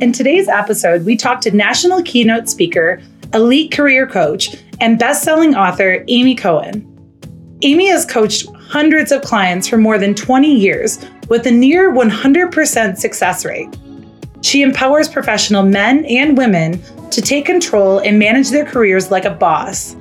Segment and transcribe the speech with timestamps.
[0.00, 3.00] In today's episode, we talked to national keynote speaker,
[3.32, 6.82] elite career coach, and best-selling author Aimee Cohen.
[7.62, 10.98] Aimee has coached hundreds of clients for more than 20 years
[11.28, 13.68] with a near 100% success rate.
[14.42, 19.30] She empowers professional men and women to take control and manage their careers like a
[19.30, 19.94] boss.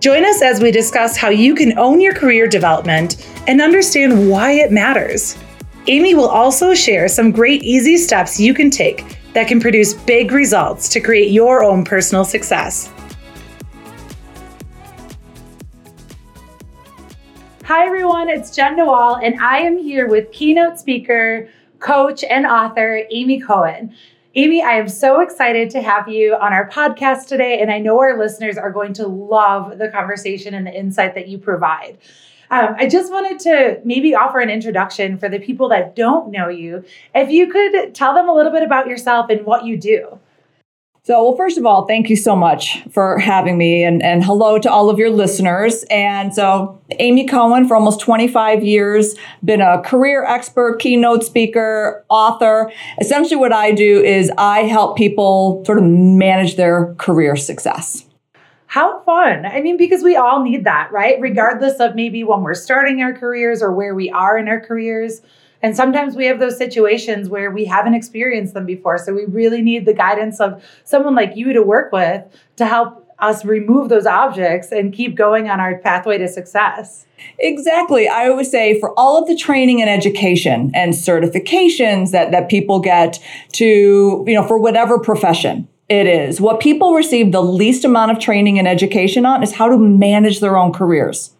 [0.00, 4.52] Join us as we discuss how you can own your career development and understand why
[4.52, 5.38] it matters.
[5.88, 10.32] Aimee will also share some great easy steps you can take that can produce big
[10.32, 12.90] results to create your own personal success.
[17.64, 23.04] Hi, everyone, it's Jen Noel, and I am here with keynote speaker, coach, and author
[23.10, 23.94] Aimee Cohen.
[24.34, 27.98] Aimee, I am so excited to have you on our podcast today, and I know
[27.98, 31.98] our listeners are going to love the conversation and the insight that you provide.
[32.52, 36.48] Um, I just wanted to maybe offer an introduction for the people that don't know
[36.48, 36.84] you.
[37.14, 40.20] If you could tell them a little bit about yourself and what you do.
[41.04, 44.58] So, well, first of all, thank you so much for having me and, and hello
[44.58, 45.82] to all of your listeners.
[45.90, 52.70] And so, Aimee Cohen, for almost 25 years, been a career expert, keynote speaker, author.
[53.00, 58.04] Essentially, what I do is I help people sort of manage their career success.
[58.72, 59.44] How fun.
[59.44, 61.16] I mean, because we all need that, right?
[61.16, 61.24] Mm-hmm.
[61.24, 65.20] Regardless of maybe when we're starting our careers or where we are in our careers.
[65.60, 68.96] And sometimes we have those situations where we haven't experienced them before.
[68.96, 72.24] So we really need the guidance of someone like you to work with
[72.56, 77.04] to help us remove those objects and keep going on our pathway to success.
[77.40, 78.08] Exactly.
[78.08, 82.80] I always say for all of the training and education and certifications that, that people
[82.80, 86.40] get to, you know, for whatever profession, it is.
[86.40, 90.40] What people receive the least amount of training and education on is how to manage
[90.40, 91.34] their own careers.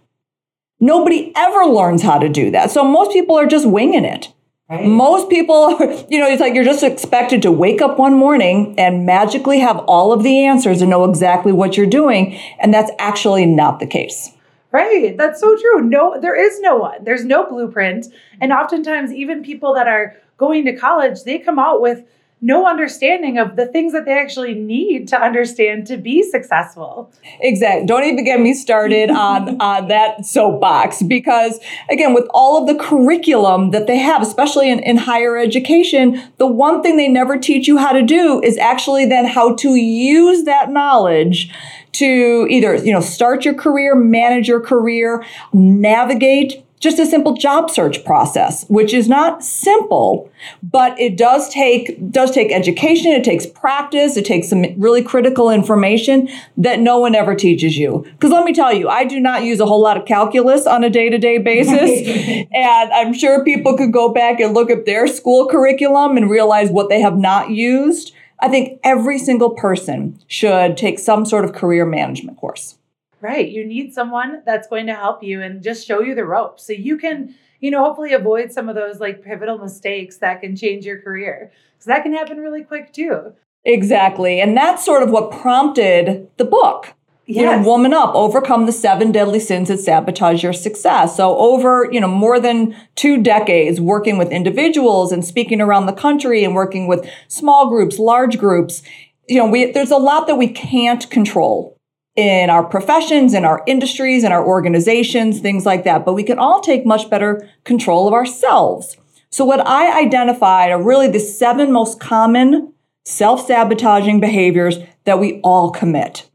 [0.80, 2.70] Nobody ever learns how to do that.
[2.70, 4.32] So most people are just winging it.
[4.68, 4.86] Right.
[4.86, 5.70] Most people,
[6.08, 9.78] you know, it's like you're just expected to wake up one morning and magically have
[9.80, 12.38] all of the answers and know exactly what you're doing.
[12.58, 14.30] And that's actually not the case.
[14.70, 15.16] Right.
[15.16, 15.82] That's so true.
[15.82, 17.04] No, there is no one.
[17.04, 18.06] There's no blueprint.
[18.40, 22.04] And oftentimes, even people that are going to college, they come out with
[22.44, 27.10] no understanding of the things that they actually need to understand to be successful.
[27.40, 27.86] Exactly.
[27.86, 32.82] Don't even get me started on, on that soapbox because, again, with all of the
[32.82, 37.68] curriculum that they have, especially in, in higher education, the one thing they never teach
[37.68, 41.52] you how to do is actually then how to use that knowledge
[41.92, 45.22] to either you know start your career manage your career
[45.52, 50.28] navigate just a simple job search process, which is not simple,
[50.64, 55.48] but it does take does take education, it takes practice, it takes some really critical
[55.48, 58.04] information that no one ever teaches you.
[58.14, 60.82] Because let me tell you, I do not use a whole lot of calculus on
[60.82, 62.46] a day-to-day basis.
[62.52, 66.68] and I'm sure people could go back and look at their school curriculum and realize
[66.70, 68.12] what they have not used.
[68.40, 72.76] I think every single person should take some sort of career management course.
[73.22, 73.48] Right.
[73.48, 76.72] You need someone that's going to help you and just show you the ropes so
[76.72, 80.84] you can, you know, hopefully avoid some of those like pivotal mistakes that can change
[80.84, 81.52] your career.
[81.74, 83.32] Because that can happen really quick too.
[83.64, 84.40] Exactly.
[84.40, 86.94] And that's sort of what prompted the book.
[87.26, 87.36] Yes.
[87.36, 91.16] You know, woman up, overcome the seven deadly sins that sabotage your success.
[91.16, 95.92] So over, you know, more than two decades working with individuals and speaking around the
[95.92, 98.82] country and working with small groups, large groups,
[99.28, 101.78] you know, we, there's a lot that we can't control
[102.16, 106.04] in our professions, in our industries, in our organizations, things like that.
[106.04, 108.96] But we can all take much better control of ourselves.
[109.30, 112.74] So what I identified are really the seven most common
[113.04, 116.28] self-sabotaging behaviors that we all commit.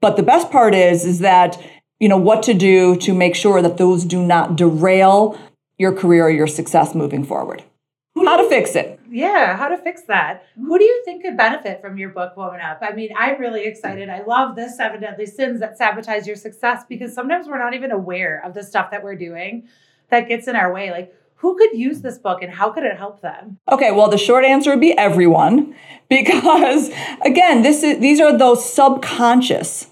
[0.00, 1.60] But the best part is, is that,
[1.98, 5.38] you know, what to do to make sure that those do not derail
[5.78, 7.64] your career or your success moving forward.
[8.14, 8.93] How to fix it.
[9.14, 10.44] Yeah, how to fix that.
[10.56, 12.80] Who do you think could benefit from your book, Woman Up?
[12.82, 14.08] I mean, I'm really excited.
[14.08, 17.92] I love this seven deadly sins that sabotage your success because sometimes we're not even
[17.92, 19.68] aware of the stuff that we're doing
[20.10, 20.90] that gets in our way.
[20.90, 23.60] Like, who could use this book and how could it help them?
[23.70, 25.76] Okay, well, the short answer would be everyone
[26.08, 26.90] because
[27.24, 29.90] again, this is these are those subconscious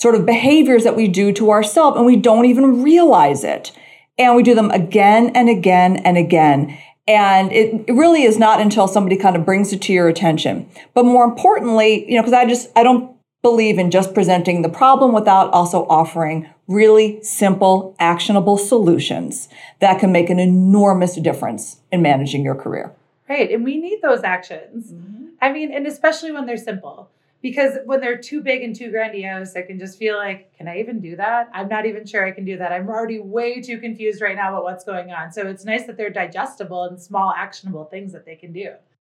[0.00, 3.70] sort of behaviors that we do to ourselves and we don't even realize it.
[4.18, 6.76] And we do them again and again and again.
[7.08, 10.68] And it, it really is not until somebody kind of brings it to your attention.
[10.94, 14.68] But more importantly, you know, because I just, I don't believe in just presenting the
[14.68, 19.48] problem without also offering really simple, actionable solutions
[19.80, 22.92] that can make an enormous difference in managing your career.
[23.28, 23.50] Right.
[23.50, 24.92] And we need those actions.
[24.92, 25.26] Mm-hmm.
[25.40, 27.10] I mean, and especially when they're simple
[27.42, 30.78] because when they're too big and too grandiose, I can just feel like, can I
[30.78, 31.50] even do that?
[31.52, 32.72] I'm not even sure I can do that.
[32.72, 35.32] I'm already way too confused right now about what's going on.
[35.32, 38.70] So it's nice that they're digestible and small, actionable things that they can do.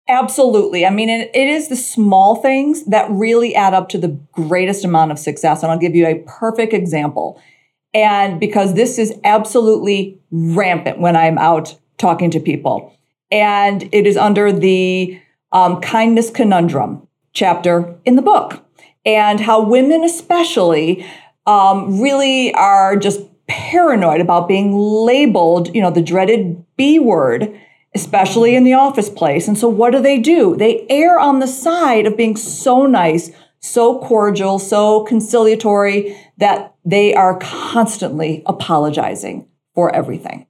[0.08, 0.84] Absolutely.
[0.84, 5.12] I mean, it is the small things that really add up to the greatest amount
[5.12, 5.62] of success.
[5.62, 7.40] And I'll give you a perfect example.
[7.92, 12.94] And because this is absolutely rampant when I'm out talking to people.
[13.30, 15.20] And it is under the
[15.52, 17.03] um, kindness conundrum
[17.34, 18.64] chapter in the book,
[19.04, 21.06] and how women, especially,
[21.46, 27.60] um, really are just paranoid about being labeled, you know, the dreaded B word,
[27.94, 29.46] especially in the office place.
[29.46, 30.56] And so, what do they do?
[30.56, 37.14] They err on the side of being so nice, so cordial, so conciliatory that they
[37.14, 40.46] are constantly apologizing for everything.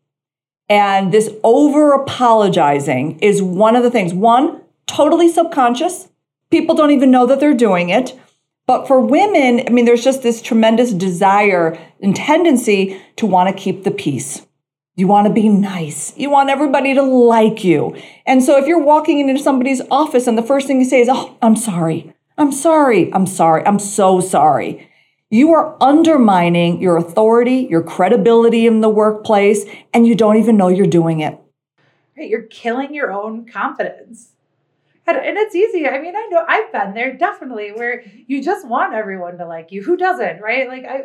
[0.69, 4.15] And this over apologizing is one of the things.
[4.15, 6.09] One, totally subconscious.
[6.55, 8.17] People don't even know that they're doing it.
[8.65, 13.61] But for women, I mean, there's just this tremendous desire and tendency to want to
[13.61, 14.47] keep the peace.
[14.95, 16.17] You want to be nice.
[16.17, 17.97] You want everybody to like you.
[18.25, 21.09] And so if you're walking into somebody's office and the first thing you say is,
[21.11, 22.15] Oh, I'm sorry.
[22.39, 23.13] I'm sorry.
[23.13, 23.67] I'm sorry.
[23.67, 24.89] I'm so sorry.
[25.31, 30.69] You are undermining your authority, your credibility in the workplace, and you don't even know
[30.69, 31.37] you're doing it.
[32.17, 32.31] Right.
[32.31, 34.34] You're killing your own confidence.
[35.07, 35.87] And, and it's easy.
[35.87, 39.71] I mean, I know I've been there definitely where you just want everyone to like
[39.71, 39.83] you.
[39.83, 40.69] Who doesn't, right?
[40.69, 40.97] Like I,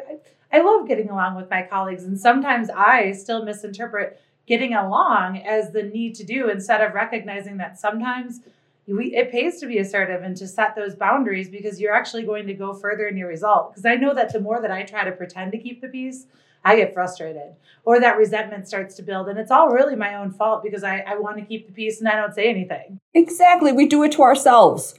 [0.54, 5.38] I, I love getting along with my colleagues, and sometimes I still misinterpret getting along
[5.40, 8.40] as the need to do instead of recognizing that sometimes
[8.88, 12.48] we, it pays to be assertive and to set those boundaries because you're actually going
[12.48, 13.72] to go further in your result.
[13.72, 16.26] Because I know that the more that I try to pretend to keep the peace,
[16.64, 19.28] I get frustrated or that resentment starts to build.
[19.30, 22.00] And it's all really my own fault because I, I want to keep the peace
[22.00, 23.00] and I don't say anything.
[23.14, 23.72] Exactly.
[23.72, 24.94] We do it to ourselves.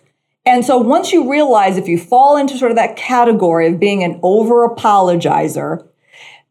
[0.47, 4.03] And so once you realize if you fall into sort of that category of being
[4.03, 5.87] an over apologizer,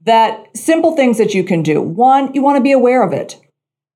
[0.05, 1.81] that simple things that you can do.
[1.81, 3.39] One, you want to be aware of it.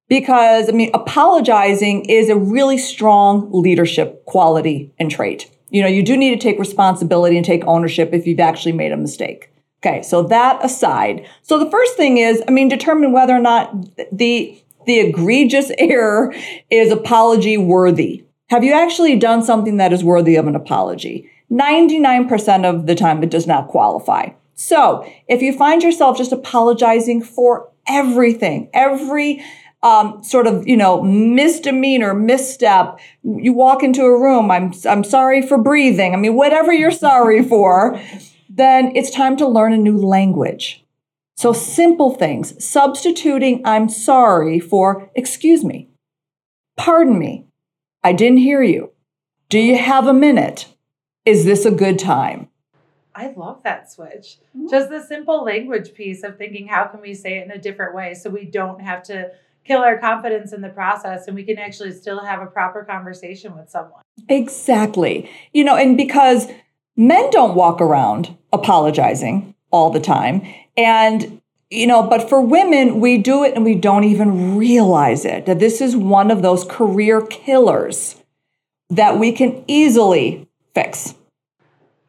[0.09, 5.49] Because, I mean, apologizing is a really strong leadership quality and trait.
[5.69, 8.91] You know, you do need to take responsibility and take ownership if you've actually made
[8.91, 9.52] a mistake.
[9.85, 11.27] Okay, so that aside.
[11.41, 13.75] So the first thing is, I mean, determine whether or not
[14.13, 16.33] the the egregious error
[16.69, 18.23] is apology worthy.
[18.49, 21.29] Have you actually done something that is worthy of an apology?
[21.51, 24.29] 99% of the time it does not qualify.
[24.55, 29.43] So, if you find yourself just apologizing for everything, every
[29.83, 32.99] um, sort of, you know, misdemeanor, misstep.
[33.23, 36.13] You walk into a room, I'm, I'm sorry for breathing.
[36.13, 37.99] I mean, whatever you're sorry for,
[38.55, 40.85] then it's time to learn a new language.
[41.35, 45.89] So simple things, substituting I'm sorry for excuse me,
[46.77, 47.47] pardon me,
[48.03, 48.91] I didn't hear you.
[49.49, 50.67] Do you have a minute?
[51.25, 52.49] Is this a good time?
[53.15, 54.37] I love that switch.
[54.55, 54.67] Mm-hmm.
[54.69, 57.95] Just the simple language piece of thinking, how can we say it in a different
[57.95, 59.31] way so we don't have to
[59.65, 63.55] kill our confidence in the process and we can actually still have a proper conversation
[63.55, 64.01] with someone.
[64.29, 65.29] Exactly.
[65.53, 66.47] You know, and because
[66.95, 70.41] men don't walk around apologizing all the time.
[70.77, 75.45] And, you know, but for women, we do it and we don't even realize it.
[75.45, 78.15] That this is one of those career killers
[78.89, 81.15] that we can easily fix.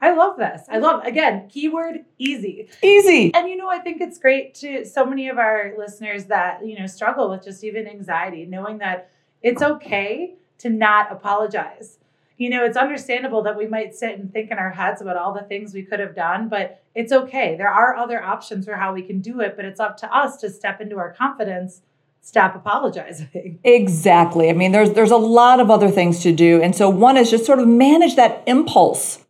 [0.01, 0.61] I love this.
[0.69, 2.69] I love again, keyword easy.
[2.83, 3.33] Easy.
[3.33, 6.79] And you know, I think it's great to so many of our listeners that, you
[6.79, 9.11] know, struggle with just even anxiety, knowing that
[9.41, 11.99] it's okay to not apologize.
[12.37, 15.33] You know, it's understandable that we might sit and think in our heads about all
[15.33, 17.57] the things we could have done, but it's okay.
[17.57, 20.37] There are other options for how we can do it, but it's up to us
[20.39, 21.83] to step into our confidence
[22.25, 23.61] stop apologizing.
[23.65, 24.49] Exactly.
[24.51, 26.63] I mean, there's there's a lot of other things to do.
[26.63, 29.25] And so one is just sort of manage that impulse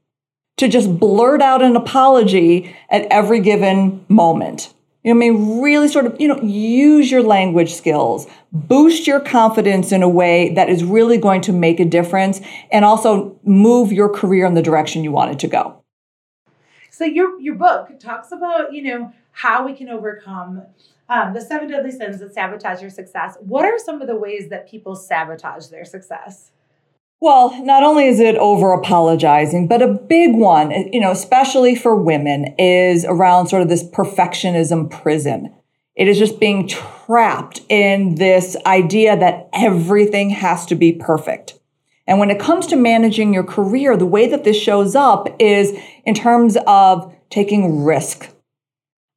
[0.56, 4.73] to just blurt out an apology at every given moment.
[5.04, 9.20] You know, I mean, really sort of, you know, use your language skills, boost your
[9.20, 12.40] confidence in a way that is really going to make a difference
[12.72, 15.84] and also move your career in the direction you want it to go.
[16.90, 20.62] So your your book talks about, you know, how we can overcome
[21.10, 23.36] um, the seven deadly sins that sabotage your success.
[23.40, 26.52] What are some of the ways that people sabotage their success?
[27.20, 31.96] Well, not only is it over apologizing, but a big one, you know, especially for
[31.96, 35.54] women, is around sort of this perfectionism prison.
[35.96, 41.54] It is just being trapped in this idea that everything has to be perfect.
[42.06, 45.72] And when it comes to managing your career, the way that this shows up is
[46.04, 48.28] in terms of taking risk,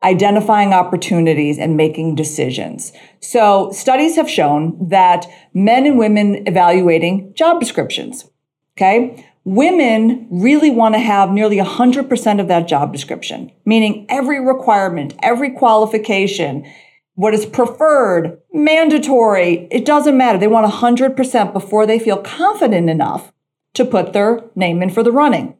[0.04, 2.94] identifying opportunities and making decisions.
[3.20, 8.30] So studies have shown that men and women evaluating job descriptions,
[8.77, 9.25] okay?
[9.44, 15.51] Women really want to have nearly 100% of that job description, meaning every requirement, every
[15.51, 16.70] qualification,
[17.16, 20.38] what is preferred, mandatory, it doesn't matter.
[20.38, 23.34] They want 100% before they feel confident enough
[23.74, 25.56] to put their name in for the running.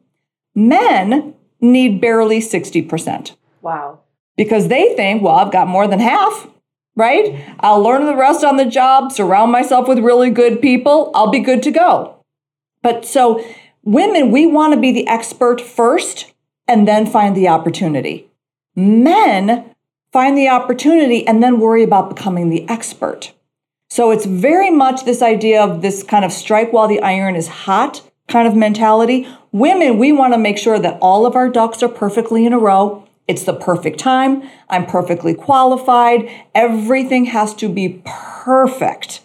[0.54, 3.34] Men need barely 60%.
[3.62, 4.00] Wow.
[4.38, 6.48] Because they think, well, I've got more than half,
[6.96, 7.44] right?
[7.60, 11.40] I'll learn the rest on the job, surround myself with really good people, I'll be
[11.40, 12.24] good to go.
[12.82, 13.44] But so,
[13.82, 16.32] women, we want to be the expert first
[16.66, 18.28] and then find the opportunity.
[18.74, 19.74] Men
[20.12, 23.32] find the opportunity, and then worry about becoming the expert.
[23.90, 27.48] So it's very much this idea of this kind of strike while the iron is
[27.48, 29.26] hot kind of mentality.
[29.52, 32.58] Women, we want to make sure that all of our ducks are perfectly in a
[32.58, 33.07] row.
[33.28, 34.42] It's the perfect time.
[34.68, 36.28] I'm perfectly qualified.
[36.54, 39.20] Everything has to be perfect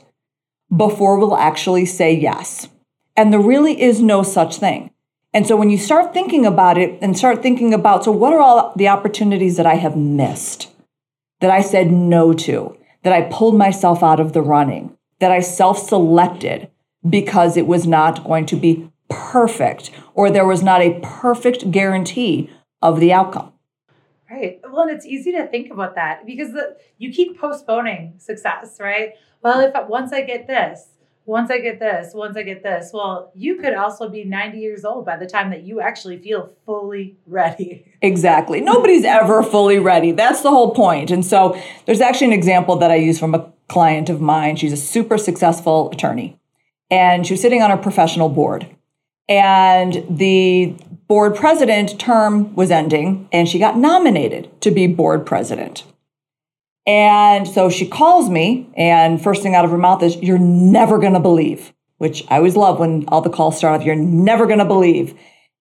[0.76, 2.68] before we'll actually say yes.
[3.16, 4.92] And there really is no such thing.
[5.34, 8.40] And so when you start thinking about it and start thinking about, so what are
[8.40, 10.70] all the opportunities that I have missed?
[11.44, 15.42] that I said no to, that I pulled myself out of the running, that I
[15.42, 16.70] self selected
[17.08, 22.50] because it was not going to be perfect or there was not a perfect guarantee
[22.82, 23.53] of the outcome.
[24.34, 24.60] Right.
[24.68, 29.14] Well, and it's easy to think about that because the, you keep postponing success, right?
[29.44, 30.88] Well, if once I get this,
[31.26, 34.84] once I get this, once I get this, well, you could also be 90 years
[34.84, 37.86] old by the time that you actually feel fully ready.
[38.02, 38.60] Exactly.
[38.60, 40.12] Nobody's ever fully ready.
[40.12, 41.12] That's the whole point.
[41.12, 44.56] And so there's actually an example that I use from a client of mine.
[44.56, 46.40] She's a super successful attorney,
[46.90, 48.68] and she was sitting on a professional board.
[49.30, 50.76] And the
[51.08, 55.84] board president term was ending, and she got nominated to be board president.
[56.86, 60.98] And so she calls me, and first thing out of her mouth is, You're never
[61.00, 64.46] going to believe, which I always love when all the calls start off, You're never
[64.46, 65.18] going to believe.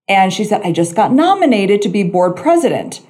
[0.09, 3.01] And she said, I just got nominated to be board president.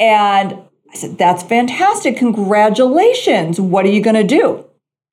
[0.00, 0.58] And
[0.90, 2.16] I said, That's fantastic.
[2.16, 3.60] Congratulations.
[3.60, 4.64] What are you going to do?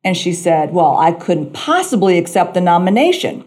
[0.04, 3.44] And she said, Well, I couldn't possibly accept the nomination.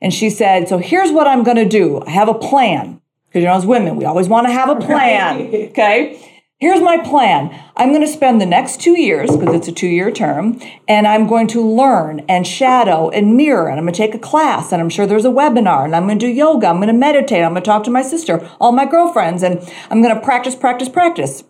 [0.00, 3.00] And she said, So here's what I'm going to do I have a plan.
[3.28, 5.50] Because, you know, as women, we always want to have a plan.
[5.70, 6.26] Okay.
[6.58, 7.58] Here's my plan.
[7.74, 11.06] I'm going to spend the next two years, because it's a two year term, and
[11.06, 14.70] I'm going to learn and shadow and mirror, and I'm going to take a class,
[14.70, 16.92] and I'm sure there's a webinar, and I'm going to do yoga, I'm going to
[16.92, 19.58] meditate, I'm going to talk to my sister, all my girlfriends, and
[19.90, 21.44] I'm going to practice, practice, practice.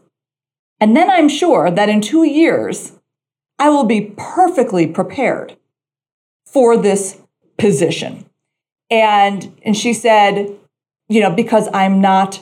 [0.78, 2.92] And then I'm sure that in two years,
[3.58, 5.56] I will be perfectly prepared
[6.46, 7.18] for this
[7.58, 8.29] position.
[8.90, 10.56] And, and she said,
[11.08, 12.40] you know, because I'm not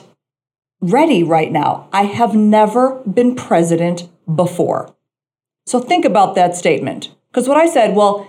[0.81, 1.87] ready right now.
[1.91, 4.95] I have never been president before.
[5.65, 7.13] So think about that statement.
[7.29, 8.27] Because what I said, well,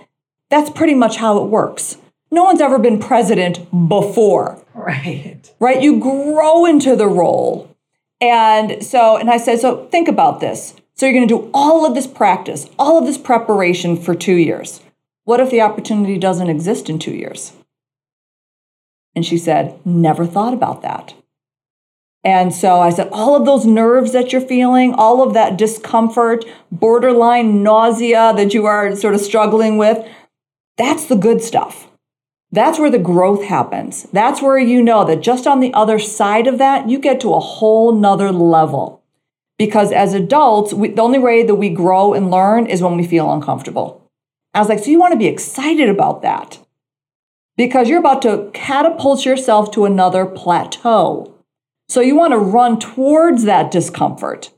[0.49, 1.97] that's pretty much how it works.
[2.29, 4.63] No one's ever been president before.
[4.73, 5.53] Right.
[5.59, 5.81] Right?
[5.81, 7.75] You grow into the role.
[8.19, 10.75] And so, and I said, so think about this.
[10.93, 14.35] So you're going to do all of this practice, all of this preparation for two
[14.35, 14.81] years.
[15.23, 17.53] What if the opportunity doesn't exist in two years?
[19.15, 21.13] And she said, never thought about that.
[22.23, 26.45] And so I said, all of those nerves that you're feeling, all of that discomfort,
[26.71, 30.07] borderline nausea that you are sort of struggling with,
[30.77, 31.87] that's the good stuff.
[32.51, 34.03] That's where the growth happens.
[34.11, 37.33] That's where you know that just on the other side of that, you get to
[37.33, 39.01] a whole nother level.
[39.57, 43.07] Because as adults, we, the only way that we grow and learn is when we
[43.07, 44.09] feel uncomfortable.
[44.53, 46.59] I was like, so you want to be excited about that
[47.57, 51.33] because you're about to catapult yourself to another plateau.
[51.89, 54.51] So you want to run towards that discomfort,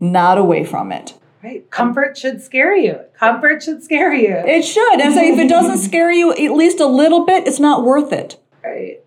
[0.00, 1.14] not away from it.
[1.42, 1.70] Right.
[1.70, 2.98] Comfort should scare you.
[3.18, 4.34] Comfort should scare you.
[4.34, 5.00] It should.
[5.00, 8.12] And so if it doesn't scare you at least a little bit, it's not worth
[8.12, 8.38] it.
[8.62, 9.00] Right.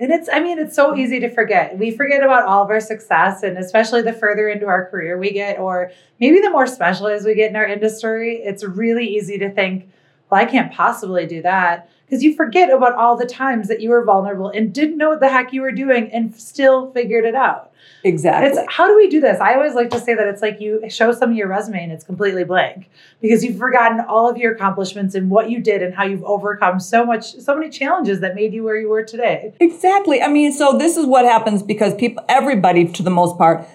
[0.00, 1.76] And it's, I mean, it's so easy to forget.
[1.76, 5.32] We forget about all of our success, and especially the further into our career we
[5.32, 9.50] get, or maybe the more specialized we get in our industry, it's really easy to
[9.50, 9.90] think,
[10.30, 13.90] well, I can't possibly do that because you forget about all the times that you
[13.90, 17.34] were vulnerable and didn't know what the heck you were doing and still figured it
[17.34, 17.72] out.
[18.02, 18.48] Exactly.
[18.48, 19.40] It's, how do we do this?
[19.40, 21.92] I always like to say that it's like you show some of your resume and
[21.92, 22.88] it's completely blank
[23.20, 26.80] because you've forgotten all of your accomplishments and what you did and how you've overcome
[26.80, 29.52] so much, so many challenges that made you where you were today.
[29.60, 30.22] Exactly.
[30.22, 33.66] I mean, so this is what happens because people, everybody, to the most part,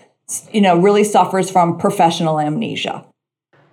[0.51, 3.05] you know, really suffers from professional amnesia.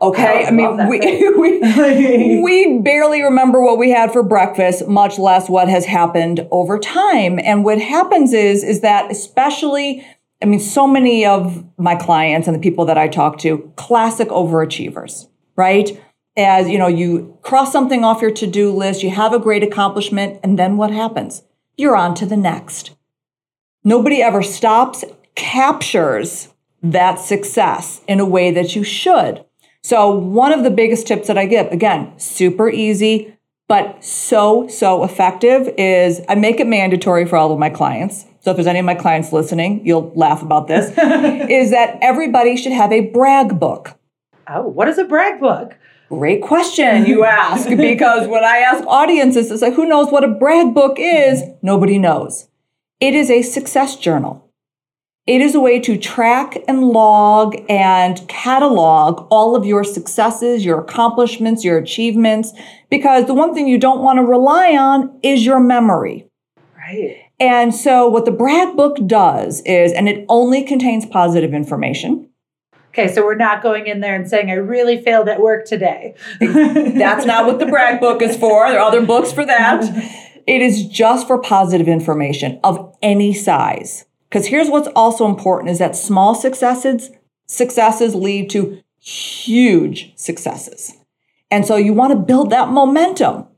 [0.02, 0.45] Okay.
[0.45, 0.99] I, I mean, we,
[1.38, 6.78] we, we barely remember what we had for breakfast, much less what has happened over
[6.78, 7.38] time.
[7.38, 10.07] And what happens is, is that especially,
[10.42, 14.28] I mean, so many of my clients and the people that I talk to, classic
[14.28, 16.00] overachievers, right?
[16.37, 20.40] As you know, you cross something off your to-do list, you have a great accomplishment,
[20.42, 21.42] and then what happens?
[21.76, 22.92] You're on to the next.
[23.85, 25.04] Nobody ever stops,
[25.35, 26.49] captures
[26.83, 29.45] that success in a way that you should.
[29.83, 33.35] So, one of the biggest tips that I give, again, super easy,
[33.67, 38.27] but so, so effective is I make it mandatory for all of my clients.
[38.41, 40.91] So, if there's any of my clients listening, you'll laugh about this,
[41.51, 43.99] is that everybody should have a brag book.
[44.49, 45.77] Oh, what is a brag book?
[46.11, 50.29] Great question you ask because when I ask audiences, it's like, who knows what a
[50.29, 51.43] brag book is?
[51.63, 52.49] Nobody knows.
[52.99, 54.50] It is a success journal.
[55.27, 60.81] It is a way to track and log and catalog all of your successes, your
[60.81, 62.53] accomplishments, your achievements,
[62.91, 66.27] because the one thing you don't want to rely on is your memory.
[66.77, 67.19] Right.
[67.39, 72.29] And so, what the brag book does is, and it only contains positive information.
[72.89, 76.17] Okay, so we're not going in there and saying, I really failed at work today.
[76.41, 78.69] That's not what the brag book is for.
[78.69, 80.27] There are other books for that.
[80.47, 84.07] It is just for positive information of any size.
[84.31, 87.11] Because here's what's also important is that small successes
[87.49, 90.97] successes lead to huge successes.
[91.51, 93.49] And so you want to build that momentum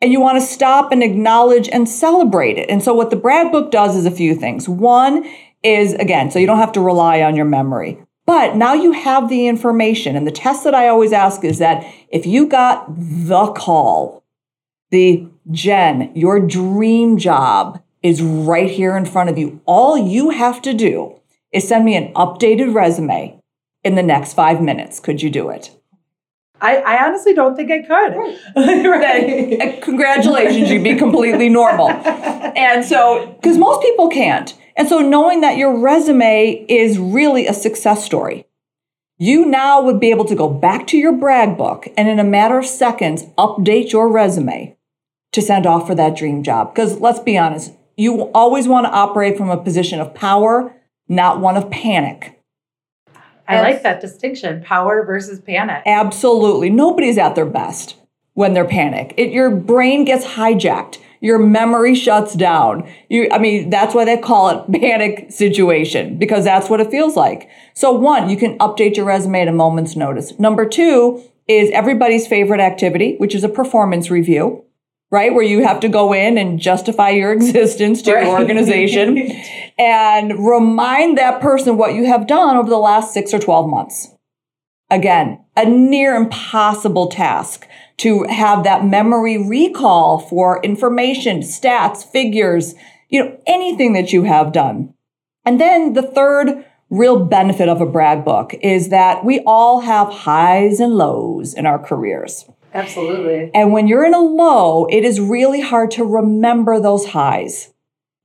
[0.00, 2.70] and you want to stop and acknowledge and celebrate it.
[2.70, 4.68] And so what the brag book does is a few things.
[4.68, 5.28] One
[5.64, 8.00] is again, so you don't have to rely on your memory.
[8.24, 10.14] But now you have the information.
[10.14, 14.22] And the test that I always ask is that if you got the call,
[14.90, 19.60] the Jen, your dream job is right here in front of you.
[19.64, 21.20] All you have to do
[21.52, 23.40] is send me an updated resume
[23.84, 25.00] in the next five minutes.
[25.00, 25.70] Could you do it?
[26.60, 28.86] I, I honestly don't think I could.
[28.86, 29.60] right.
[29.62, 31.90] Uh, congratulations, you'd be completely normal.
[31.90, 34.56] And so, because most people can't.
[34.76, 38.46] And so, knowing that your resume is really a success story,
[39.18, 42.24] you now would be able to go back to your brag book and in a
[42.24, 44.76] matter of seconds update your resume
[45.32, 46.74] to send off for that dream job.
[46.74, 50.74] Because let's be honest, you always want to operate from a position of power,
[51.08, 52.38] not one of panic.
[53.48, 55.82] I like that distinction power versus panic.
[55.86, 56.70] Absolutely.
[56.70, 57.96] Nobody's at their best
[58.34, 59.14] when they're panic.
[59.16, 60.98] It, your brain gets hijacked.
[61.20, 62.88] Your memory shuts down.
[63.08, 67.16] You, I mean, that's why they call it panic situation because that's what it feels
[67.16, 67.48] like.
[67.74, 70.38] So one, you can update your resume at a moment's notice.
[70.38, 74.64] Number two is everybody's favorite activity, which is a performance review
[75.12, 75.32] right?
[75.32, 78.24] Where you have to go in and justify your existence to right.
[78.24, 79.18] your organization
[79.78, 84.08] and remind that person what you have done over the last six or 12 months.
[84.90, 92.74] Again, a near impossible task to have that memory recall for information, stats, figures,
[93.08, 94.92] you know, anything that you have done.
[95.44, 100.08] And then the third real benefit of a brag book is that we all have
[100.08, 102.44] highs and lows in our careers.
[102.74, 103.50] Absolutely.
[103.54, 107.72] And when you're in a low, it is really hard to remember those highs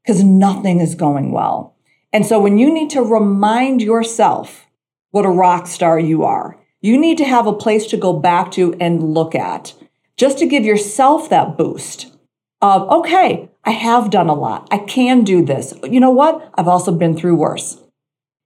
[0.04, 1.76] because nothing is going well.
[2.14, 4.66] And so when you need to remind yourself
[5.12, 8.52] what a rock star you are, you need to have a place to go back
[8.52, 9.74] to and look at
[10.16, 12.16] just to give yourself that boost
[12.62, 14.68] of, okay, I have done a lot.
[14.72, 15.74] I can do this.
[15.84, 16.50] You know what?
[16.56, 17.82] I've also been through worse.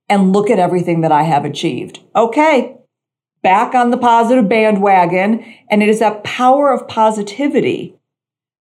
[0.08, 2.00] And look at everything that I have achieved.
[2.14, 2.76] Okay,
[3.42, 5.44] back on the positive bandwagon.
[5.70, 7.94] And it is that power of positivity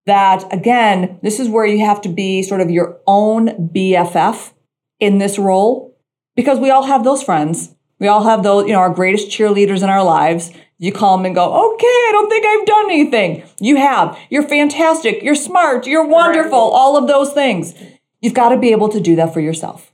[0.05, 4.53] that, again, this is where you have to be sort of your own BFF
[4.99, 5.95] in this role
[6.35, 7.75] because we all have those friends.
[7.99, 10.51] We all have those, you know, our greatest cheerleaders in our lives.
[10.79, 13.43] You call them and go, okay, I don't think I've done anything.
[13.59, 14.17] You have.
[14.31, 15.21] You're fantastic.
[15.21, 15.85] You're smart.
[15.85, 16.57] You're wonderful.
[16.57, 17.75] All of those things.
[18.19, 19.93] You've got to be able to do that for yourself.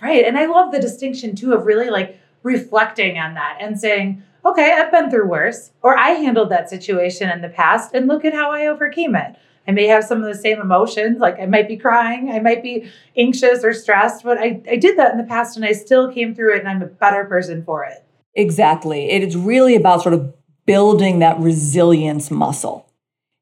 [0.00, 0.24] Right.
[0.24, 4.72] And I love the distinction too of really like reflecting on that and saying, okay,
[4.72, 8.34] I've been through worse, or I handled that situation in the past, and look at
[8.34, 9.36] how I overcame it.
[9.66, 12.62] I may have some of the same emotions, like I might be crying, I might
[12.62, 16.12] be anxious or stressed, but I, I did that in the past and I still
[16.12, 18.04] came through it and I'm a better person for it.
[18.34, 19.10] Exactly.
[19.10, 20.34] It is really about sort of
[20.66, 22.88] building that resilience muscle.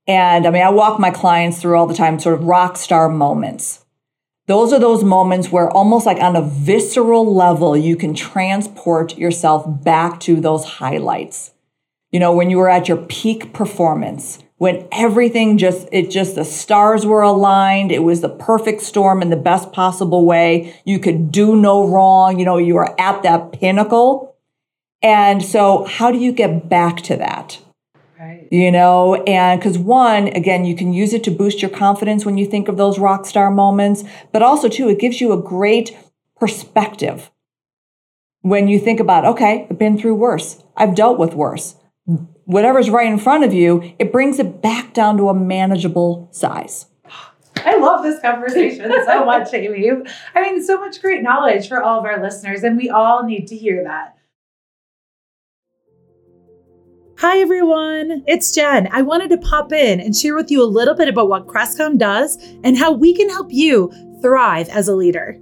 [0.07, 3.09] And I mean, I walk my clients through all the time sort of rock star
[3.09, 3.85] moments.
[4.51, 9.65] Those are those moments where almost like on a visceral level, you can transport yourself
[9.85, 11.53] back to those highlights.
[12.11, 16.45] You know, when you were at your peak performance, when everything just, it just, the
[16.45, 17.93] stars were aligned.
[17.93, 20.75] It was the perfect storm in the best possible way.
[20.85, 22.41] You could do no wrong.
[22.41, 24.35] You know, you were at that pinnacle.
[25.01, 27.61] And so how do you get back to that?
[28.21, 28.49] Right.
[28.51, 32.37] You know, and because one, again, you can use it to boost your confidence when
[32.37, 35.97] you think of those rock star moments, but also, too, it gives you a great
[36.39, 37.31] perspective
[38.43, 41.77] when you think about, okay, I've been through worse, I've dealt with worse.
[42.45, 46.87] Whatever's right in front of you, it brings it back down to a manageable size.
[47.57, 50.03] I love this conversation so much, Aimee.
[50.35, 53.47] I mean, so much great knowledge for all of our listeners, and we all need
[53.49, 54.17] to hear that.
[57.21, 58.25] Hi, everyone.
[58.27, 58.89] It's Jen.
[58.93, 61.99] I wanted to pop in and share with you a little bit about what Crestcom
[61.99, 65.39] does and how we can help you thrive as a leader.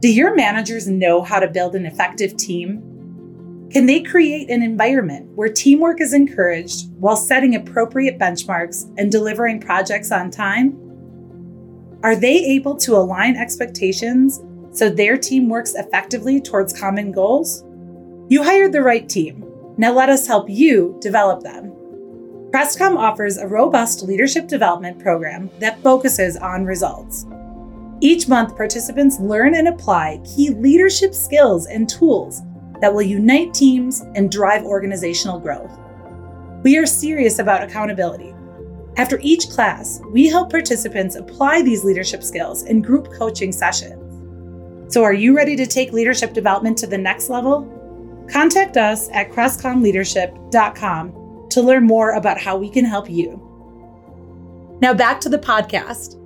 [0.00, 3.68] Do your managers know how to build an effective team?
[3.70, 9.60] Can they create an environment where teamwork is encouraged while setting appropriate benchmarks and delivering
[9.60, 10.76] projects on time?
[12.02, 14.40] Are they able to align expectations
[14.72, 17.62] so their team works effectively towards common goals?
[18.28, 19.44] You hired the right team.
[19.78, 21.72] Now let us help you develop them.
[22.52, 27.24] Crestcom offers a robust leadership development program that focuses on results.
[28.02, 32.42] Each month, participants learn and apply key leadership skills and tools
[32.82, 35.70] that will unite teams and drive organizational growth.
[36.62, 38.34] We are serious about accountability.
[38.98, 44.92] After each class, we help participants apply these leadership skills in group coaching sessions.
[44.92, 47.81] So, are you ready to take leadership development to the next level?
[48.30, 53.48] Contact us at crestcomleadership.com to learn more about how we can help you.
[54.80, 56.18] Now, back to the podcast.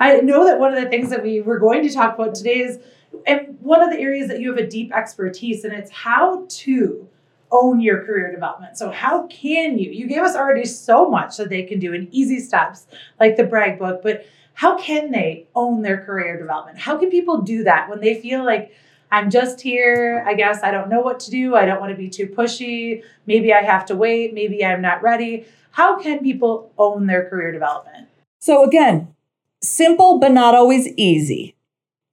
[0.00, 2.58] I know that one of the things that we were going to talk about today
[2.58, 2.80] is
[3.26, 7.08] and one of the areas that you have a deep expertise in it's how to
[7.50, 8.78] own your career development.
[8.78, 9.90] So how can you?
[9.90, 12.86] You gave us already so much that they can do in easy steps
[13.20, 16.78] like the brag book, but how can they own their career development?
[16.78, 18.74] How can people do that when they feel like
[19.12, 21.96] I'm just here, I guess I don't know what to do, I don't want to
[21.96, 25.44] be too pushy, maybe I have to wait, maybe I'm not ready.
[25.72, 28.08] How can people own their career development?
[28.40, 29.14] So again,
[29.62, 31.54] simple but not always easy.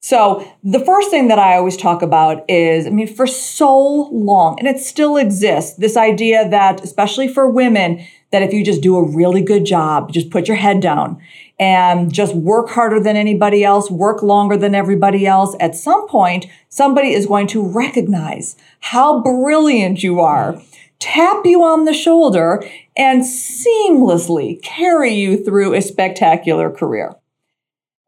[0.02, 4.58] So the first thing that I always talk about is, I mean, for so long,
[4.60, 8.98] and it still exists, this idea that, especially for women, that if you just do
[8.98, 11.22] a really good job, just put your head down
[11.60, 16.46] and just work harder than anybody else, work longer than everybody else, at some point,
[16.70, 20.66] somebody is going to recognize how brilliant you are, mm.
[21.00, 22.64] tap you on the shoulder,
[22.96, 27.14] and seamlessly carry you through a spectacular career.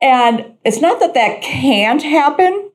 [0.02, 2.72] And it's not that that can't happen,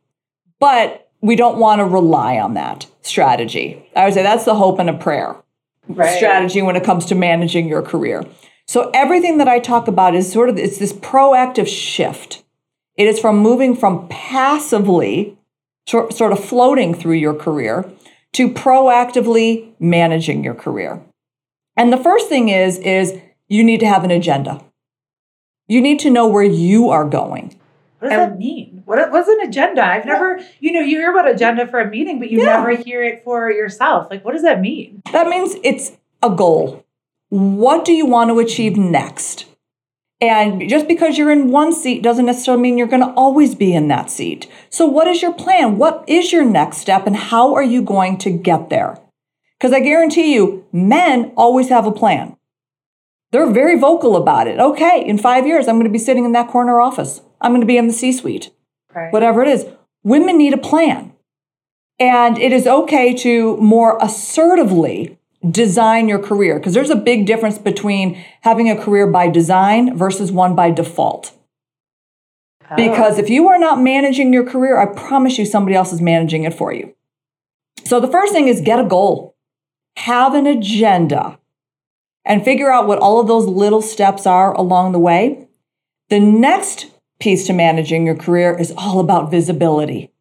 [0.60, 3.84] but we don't want to rely on that strategy.
[3.96, 5.36] I would say that's the hope and a prayer
[5.88, 6.16] right.
[6.16, 8.24] strategy when it comes to managing your career.
[8.66, 12.42] So everything that I talk about is sort of it's this proactive shift.
[12.96, 15.37] It is from moving from passively
[15.87, 17.90] sort of floating through your career
[18.33, 21.00] to proactively managing your career.
[21.76, 24.64] And the first thing is is you need to have an agenda.
[25.68, 27.59] You need to know where you are going.
[27.98, 28.83] What does and, that mean?
[28.85, 29.85] What, what's an agenda?
[29.85, 32.57] I've never, you know, you hear about agenda for a meeting, but you yeah.
[32.57, 34.09] never hear it for yourself.
[34.11, 35.02] Like, what does that mean?
[35.12, 36.86] That means it's a goal.
[37.28, 39.46] What do you want to achieve next?
[40.20, 43.74] And just because you're in one seat doesn't necessarily mean you're going to always be
[43.74, 44.50] in that seat.
[44.70, 45.76] So, what is your plan?
[45.76, 47.06] What is your next step?
[47.06, 48.98] And how are you going to get there?
[49.58, 52.36] Because I guarantee you, men always have a plan.
[53.32, 54.58] They're very vocal about it.
[54.58, 57.20] Okay, in five years, I'm going to be sitting in that corner office.
[57.40, 58.50] I'm going to be in the C suite,
[58.94, 59.12] right.
[59.12, 59.66] whatever it is.
[60.02, 61.12] Women need a plan.
[61.98, 65.18] And it is okay to more assertively
[65.50, 70.32] design your career because there's a big difference between having a career by design versus
[70.32, 71.32] one by default.
[72.70, 72.76] Oh.
[72.76, 76.44] Because if you are not managing your career, I promise you somebody else is managing
[76.44, 76.94] it for you.
[77.85, 79.37] So the first thing is get a goal,
[79.96, 81.38] have an agenda
[82.24, 85.46] and figure out what all of those little steps are along the way.
[86.09, 86.87] The next
[87.20, 90.12] piece to managing your career is all about visibility.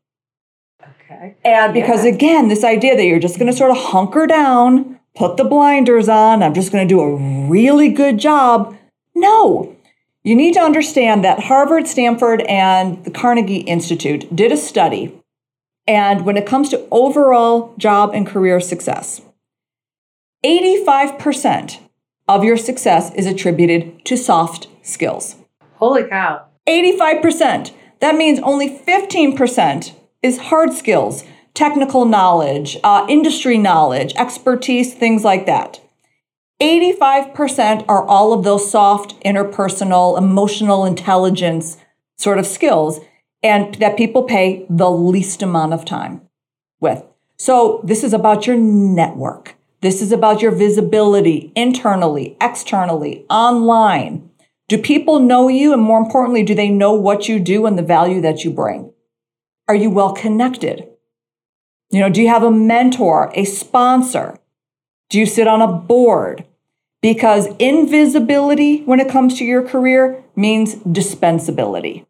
[0.82, 1.36] Okay.
[1.44, 2.12] And because yeah.
[2.12, 6.10] again, this idea that you're just going to sort of hunker down, put the blinders
[6.10, 7.16] on, I'm just going to do a
[7.50, 8.76] really good job.
[9.14, 9.76] No.
[10.24, 15.22] You need to understand that Harvard, Stanford, and the Carnegie Institute did a study.
[15.88, 19.22] And when it comes to overall job and career success,
[20.44, 21.80] 85%
[22.28, 25.36] of your success is attributed to soft skills.
[25.76, 26.46] Holy cow.
[26.68, 27.72] 85%.
[28.00, 31.24] That means only 15% is hard skills,
[31.56, 35.80] technical knowledge, uh, industry knowledge, expertise, things like that.
[36.62, 41.78] 85% are all of those soft, interpersonal, emotional intelligence
[42.18, 43.00] sort of skills,
[43.42, 46.22] and that people pay the least amount of time
[46.80, 47.04] with.
[47.38, 49.56] So, this is about your network.
[49.82, 54.30] This is about your visibility internally, externally, online.
[54.70, 55.74] Do people know you?
[55.74, 58.92] And more importantly, do they know what you do and the value that you bring?
[59.68, 60.88] Are you well connected?
[61.96, 64.38] You know, do you have a mentor, a sponsor?
[65.10, 66.46] Do you sit on a board?
[67.06, 72.04] because invisibility when it comes to your career means dispensability.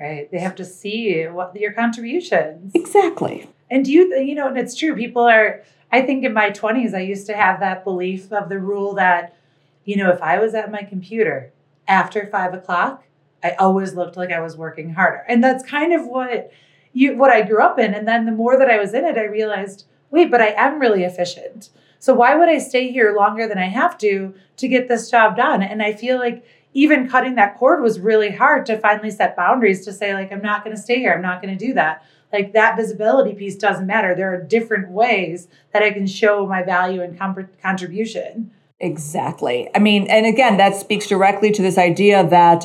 [0.00, 0.28] Right.
[0.32, 2.72] They have to see what your contributions.
[2.74, 3.48] Exactly.
[3.70, 4.96] And do you, you know, and it's true.
[4.96, 8.58] People are, I think in my 20s, I used to have that belief of the
[8.58, 9.36] rule that,
[9.84, 11.52] you know, if I was at my computer
[11.86, 13.04] after five o'clock,
[13.44, 15.24] I always looked like I was working harder.
[15.28, 16.50] And that's kind of what
[16.96, 17.92] you, what I grew up in.
[17.92, 20.80] And then the more that I was in it, I realized, wait, but I am
[20.80, 21.68] really efficient.
[21.98, 25.36] So why would I stay here longer than I have to to get this job
[25.36, 25.62] done?
[25.62, 29.84] And I feel like even cutting that cord was really hard to finally set boundaries
[29.84, 31.12] to say like I'm not going to stay here.
[31.12, 32.02] I'm not going to do that.
[32.32, 34.14] Like that visibility piece doesn't matter.
[34.14, 37.18] There are different ways that I can show my value and
[37.62, 38.50] contribution.
[38.80, 39.68] Exactly.
[39.74, 42.64] I mean, and again, that speaks directly to this idea that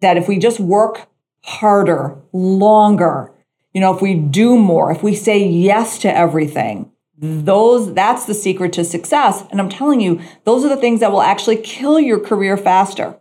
[0.00, 1.08] that if we just work
[1.44, 3.31] harder, longer,
[3.72, 8.34] you know, if we do more, if we say yes to everything, those that's the
[8.34, 9.44] secret to success.
[9.50, 13.16] And i'm telling you those are the things that will actually kill your career faster.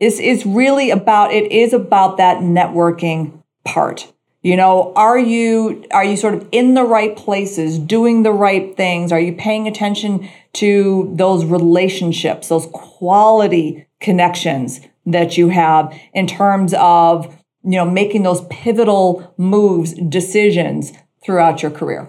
[0.00, 4.12] This is really about it is about that networking part.
[4.42, 8.76] You know are you are you sort of in the right places doing the right
[8.76, 9.12] things?
[9.12, 16.74] Are you paying attention to those relationships those quality connections that you have in terms
[16.74, 20.92] of you know making those pivotal moves decisions
[21.24, 22.08] throughout your career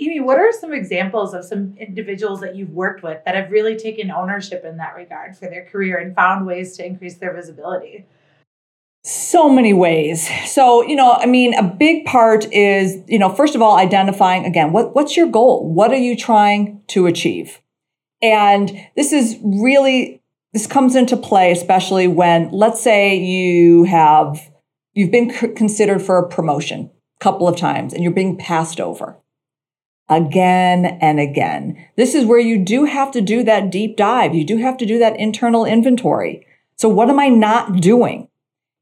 [0.00, 3.76] Aimee, what are some examples of some individuals that you've worked with that have really
[3.76, 8.06] taken ownership in that regard for their career and found ways to increase their visibility?
[9.04, 10.28] So many ways.
[10.46, 14.46] So, you know, I mean, a big part is, you know, first of all, identifying
[14.46, 15.72] again, what, what's your goal?
[15.72, 17.60] What are you trying to achieve?
[18.22, 20.22] And this is really,
[20.54, 24.40] this comes into play, especially when, let's say you have,
[24.94, 29.18] you've been considered for a promotion a couple of times and you're being passed over
[30.08, 31.86] again and again.
[31.96, 34.34] This is where you do have to do that deep dive.
[34.34, 36.46] You do have to do that internal inventory.
[36.76, 38.28] So what am I not doing?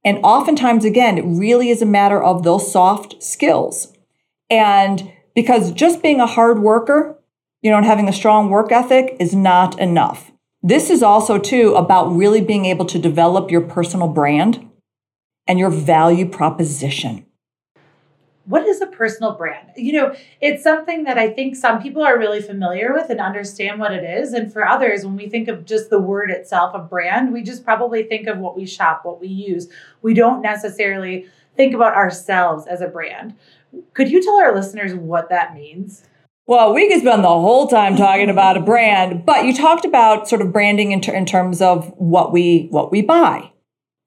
[0.05, 3.96] And oftentimes, again, it really is a matter of those soft skills.
[4.51, 7.18] And because just being a hard worker,
[7.61, 10.33] you know, and having a strong work ethic is not enough.
[10.61, 14.68] This is also, too, about really being able to develop your personal brand
[15.46, 17.26] and your value proposition
[18.44, 19.70] what is a personal brand?
[19.76, 23.78] You know, it's something that I think some people are really familiar with and understand
[23.78, 24.33] what it is.
[24.33, 27.64] And for others, when we think of just the word itself, a brand, we just
[27.64, 29.68] probably think of what we shop, what we use.
[30.02, 31.26] We don't necessarily
[31.57, 33.35] think about ourselves as a brand.
[33.94, 36.05] Could you tell our listeners what that means?
[36.46, 40.28] Well, we could spend the whole time talking about a brand, but you talked about
[40.28, 43.52] sort of branding in, ter- in terms of what we what we buy.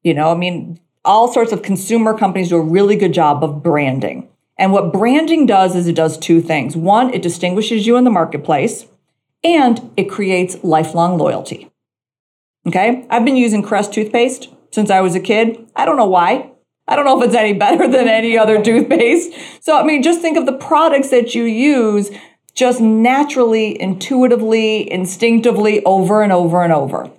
[0.04, 3.64] You know, I mean, all sorts of consumer companies do a really good job of
[3.64, 4.28] branding.
[4.58, 6.76] And what branding does is it does two things.
[6.76, 8.86] One, it distinguishes you in the marketplace
[9.44, 11.72] and it creates lifelong loyalty.
[12.68, 13.06] Okay.
[13.10, 15.70] I've been using Crest toothpaste since I was a kid.
[15.76, 16.52] I don't know why.
[16.88, 19.34] I don't know if it's any better than any other toothpaste.
[19.62, 22.12] So, I mean, just think of the products that you use
[22.54, 27.12] just naturally, intuitively, instinctively over and over and over.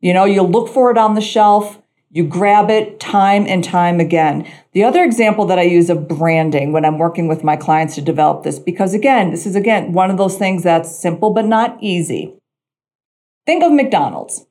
[0.00, 1.80] You know, you look for it on the shelf.
[2.14, 4.46] You grab it time and time again.
[4.72, 8.02] The other example that I use of branding when I'm working with my clients to
[8.02, 11.78] develop this, because again, this is again one of those things that's simple but not
[11.80, 12.34] easy.
[13.46, 14.44] Think of McDonald's.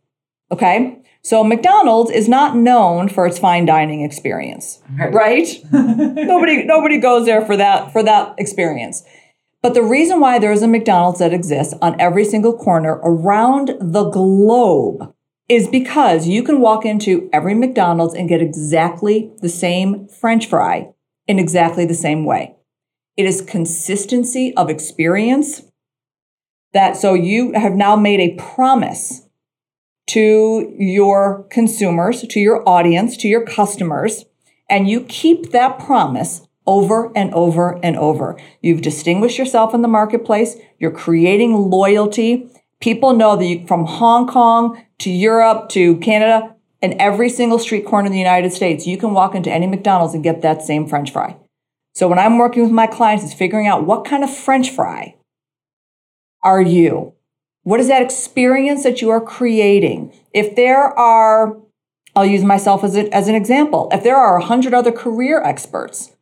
[0.51, 1.03] Okay.
[1.21, 5.47] So McDonald's is not known for its fine dining experience, right?
[5.71, 9.03] nobody, nobody goes there for that, for that experience.
[9.61, 13.75] But the reason why there is a McDonald's that exists on every single corner around
[13.79, 15.13] the globe
[15.51, 20.87] is because you can walk into every McDonald's and get exactly the same french fry
[21.27, 22.55] in exactly the same way.
[23.17, 25.63] It is consistency of experience
[26.71, 29.27] that so you have now made a promise
[30.07, 34.23] to your consumers, to your audience, to your customers,
[34.69, 38.39] and you keep that promise over and over and over.
[38.61, 42.49] You've distinguished yourself in the marketplace, you're creating loyalty.
[42.79, 47.85] People know that you, from Hong Kong to Europe to Canada and every single street
[47.85, 50.87] corner in the United States, you can walk into any McDonald's and get that same
[50.87, 51.37] French fry.
[51.93, 55.15] So when I'm working with my clients, it's figuring out what kind of French fry
[56.43, 57.13] are you?
[57.63, 60.13] What is that experience that you are creating?
[60.33, 61.57] If there are,
[62.15, 63.89] I'll use myself as, a, as an example.
[63.91, 66.15] If there are 100 other career experts,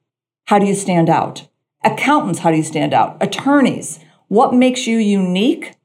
[0.46, 1.48] how do you stand out?
[1.84, 3.15] Accountants, how do you stand out?
[3.22, 5.76] Attorneys, what makes you unique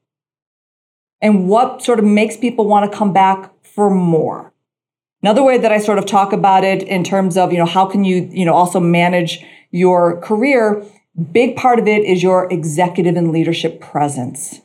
[1.25, 4.53] and what sort of makes people want to come back for more.
[5.23, 7.87] Another way that I sort of talk about it in terms of, you know, how
[7.87, 10.85] can you, you know, also manage your career,
[11.33, 14.61] big part of it is your executive and leadership presence.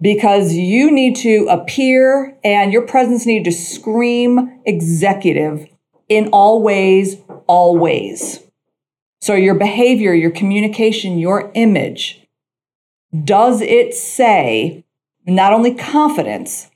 [0.00, 5.66] because you need to appear and your presence need to scream executive
[6.08, 8.44] in all ways, always.
[9.20, 12.22] So your behavior, your communication, your image,
[13.24, 14.84] does it say
[15.28, 16.70] not only confidence,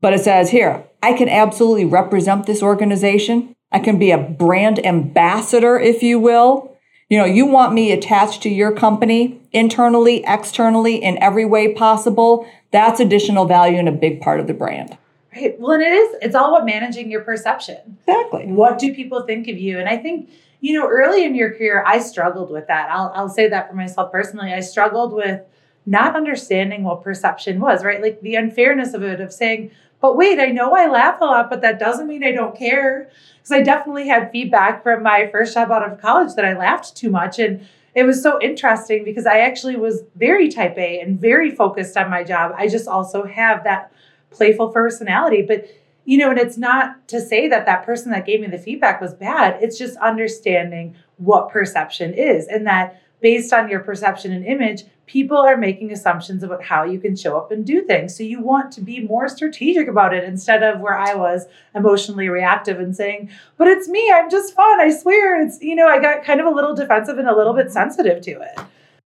[0.00, 3.54] but it says here, I can absolutely represent this organization.
[3.72, 6.76] I can be a brand ambassador, if you will.
[7.08, 12.48] You know, you want me attached to your company internally, externally, in every way possible.
[12.72, 14.98] That's additional value and a big part of the brand.
[15.34, 15.58] Right.
[15.60, 17.98] Well, and it is, it's all about managing your perception.
[18.06, 18.46] Exactly.
[18.46, 19.78] What do people think of you?
[19.78, 22.90] And I think, you know, early in your career, I struggled with that.
[22.90, 24.52] I'll, I'll say that for myself personally.
[24.52, 25.42] I struggled with
[25.86, 28.02] not understanding what perception was, right?
[28.02, 29.70] Like the unfairness of it, of saying,
[30.00, 33.08] but wait, I know I laugh a lot, but that doesn't mean I don't care.
[33.36, 36.96] Because I definitely had feedback from my first job out of college that I laughed
[36.96, 37.38] too much.
[37.38, 41.96] And it was so interesting because I actually was very type A and very focused
[41.96, 42.52] on my job.
[42.56, 43.92] I just also have that
[44.30, 45.42] playful personality.
[45.42, 45.66] But,
[46.04, 49.00] you know, and it's not to say that that person that gave me the feedback
[49.00, 49.62] was bad.
[49.62, 55.36] It's just understanding what perception is and that based on your perception and image, people
[55.38, 58.16] are making assumptions about how you can show up and do things.
[58.16, 62.28] So you want to be more strategic about it instead of where I was emotionally
[62.28, 64.80] reactive and saying, but it's me, I'm just fun.
[64.80, 65.40] I swear.
[65.40, 68.20] It's, you know, I got kind of a little defensive and a little bit sensitive
[68.22, 68.58] to it.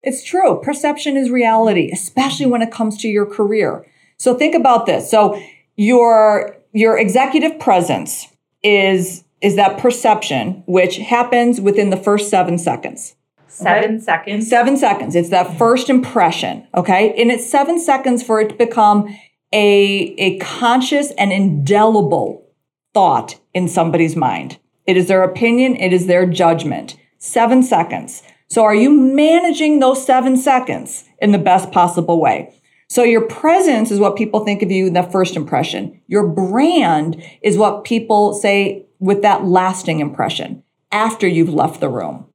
[0.02, 0.60] It's true.
[0.62, 3.84] Perception is reality, especially when it comes to your career.
[4.16, 5.10] So think about this.
[5.10, 5.40] So
[5.76, 8.26] your your executive presence
[8.62, 13.14] is is that perception which happens within the first 7 seconds.
[13.48, 14.04] Seven okay?
[14.04, 14.48] seconds.
[14.48, 15.16] Seven seconds.
[15.16, 16.66] It's that first impression.
[16.74, 17.14] Okay.
[17.20, 19.08] And it's seven seconds for it to become
[19.52, 22.46] a, a conscious and indelible
[22.94, 24.58] thought in somebody's mind.
[24.86, 25.76] It is their opinion.
[25.76, 26.96] It is their judgment.
[27.18, 28.22] Seven seconds.
[28.48, 32.54] So are you managing those seven seconds in the best possible way?
[32.88, 36.00] So your presence is what people think of you in the first impression.
[36.06, 42.27] Your brand is what people say with that lasting impression after you've left the room.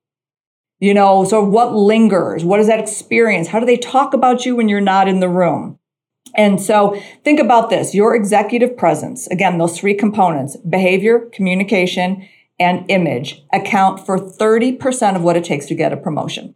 [0.83, 2.43] You know, so what lingers?
[2.43, 3.47] What is that experience?
[3.47, 5.79] How do they talk about you when you're not in the room?
[6.35, 12.27] And so think about this your executive presence, again, those three components behavior, communication,
[12.59, 16.53] and image account for 30% of what it takes to get a promotion.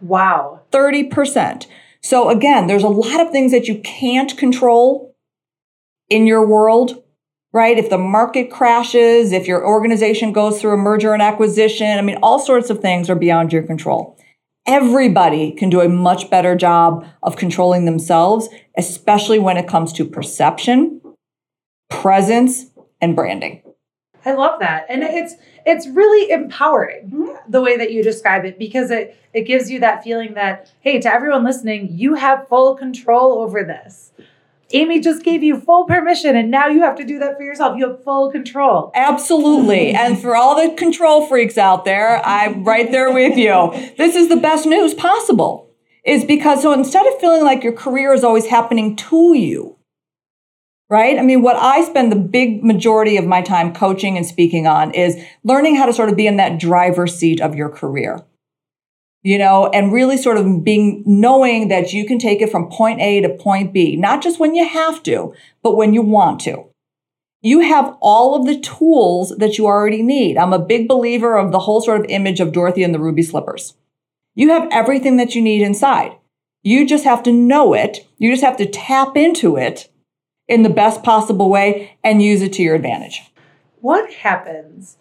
[0.00, 0.62] Wow.
[0.72, 1.68] 30%.
[2.00, 5.14] So again, there's a lot of things that you can't control
[6.10, 7.00] in your world
[7.52, 7.78] right?
[7.78, 12.18] If the market crashes, if your organization goes through a merger and acquisition, I mean,
[12.22, 14.18] all sorts of things are beyond your control.
[14.66, 20.04] Everybody can do a much better job of controlling themselves, especially when it comes to
[20.04, 21.00] perception,
[21.90, 22.66] presence,
[23.00, 23.62] and branding.
[24.24, 24.86] I love that.
[24.88, 25.34] And it's
[25.66, 27.50] it's really empowering mm-hmm.
[27.50, 31.00] the way that you describe it because it it gives you that feeling that hey,
[31.00, 34.12] to everyone listening, you have full control over this.
[34.72, 37.76] Aimee just gave you full permission and now you have to do that for yourself.
[37.78, 38.90] You have full control.
[38.94, 39.90] Absolutely.
[39.92, 43.70] and for all the control freaks out there, I'm right there with you.
[43.96, 45.68] This is the best news possible.
[46.04, 49.76] Is because so instead of feeling like your career is always happening to you,
[50.90, 51.16] right?
[51.16, 54.92] I mean, what I spend the big majority of my time coaching and speaking on
[54.94, 58.24] is learning how to sort of be in that driver's seat of your career
[59.22, 63.00] you know, and really sort of being knowing that you can take it from point
[63.00, 66.66] A to point B, not just when you have to, but when you want to.
[67.40, 70.36] You have all of the tools that you already need.
[70.36, 73.22] I'm a big believer of the whole sort of image of Dorothy and the ruby
[73.22, 73.74] slippers.
[74.34, 76.16] You have everything that you need inside.
[76.62, 78.06] You just have to know it.
[78.18, 79.90] You just have to tap into it
[80.48, 83.22] in the best possible way and use it to your advantage.
[83.80, 84.96] What happens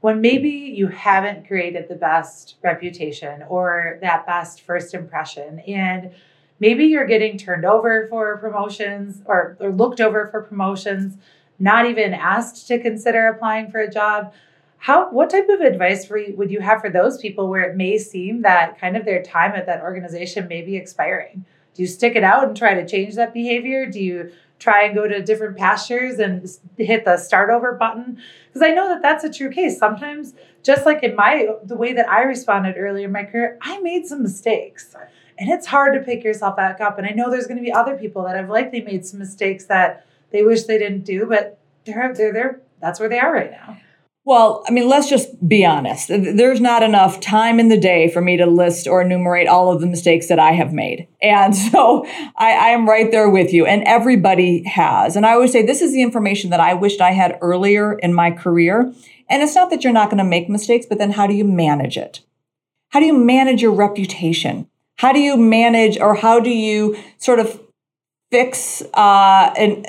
[0.00, 6.10] when maybe you haven't created the best reputation or that best first impression and
[6.60, 11.16] maybe you're getting turned over for promotions or, or looked over for promotions
[11.58, 14.32] not even asked to consider applying for a job
[14.78, 17.98] how what type of advice for would you have for those people where it may
[17.98, 21.44] seem that kind of their time at that organization may be expiring?
[21.74, 23.86] Do you stick it out and try to change that behavior?
[23.86, 28.20] Do you try and go to different pastures and hit the start over button.
[28.48, 29.78] Because i know that that's a true case.
[29.78, 33.78] Sometimes just like in my the way that i responded earlier in my career i
[33.80, 34.94] made some mistakes.
[35.40, 36.98] And it's hard to pick yourself back up.
[36.98, 39.66] And i know there's going to be other people that have likely made some mistakes
[39.66, 42.60] that they wish they didn't do but they're they're there.
[42.80, 43.78] That's where they are right now
[44.28, 46.08] well, I mean, let's just be honest.
[46.08, 49.80] There's not enough time in the day for me to list or enumerate all of
[49.80, 51.08] the mistakes that I have made.
[51.22, 52.04] And so
[52.36, 55.16] I, I, am right there with you, and everybody has.
[55.16, 58.12] And I always say this is the information that I wished I had earlier in
[58.12, 58.92] my career.
[59.30, 61.44] And it's not that you're not going to make mistakes, but then how do you
[61.46, 62.20] manage it?
[62.90, 64.68] How do you manage your reputation?
[64.96, 67.58] How do you manage or how do you sort of
[68.30, 69.86] fix uh, an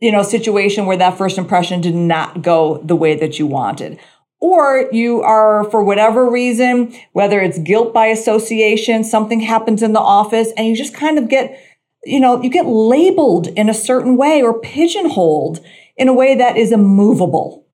[0.00, 3.98] you know situation where that first impression did not go the way that you wanted.
[4.40, 10.00] Or you are for whatever reason whether it's guilt by association something happens in the
[10.00, 11.58] office and you just kind of get
[12.04, 15.60] you know you get labeled in a certain way or pigeonholed
[15.96, 17.66] in a way that is immovable.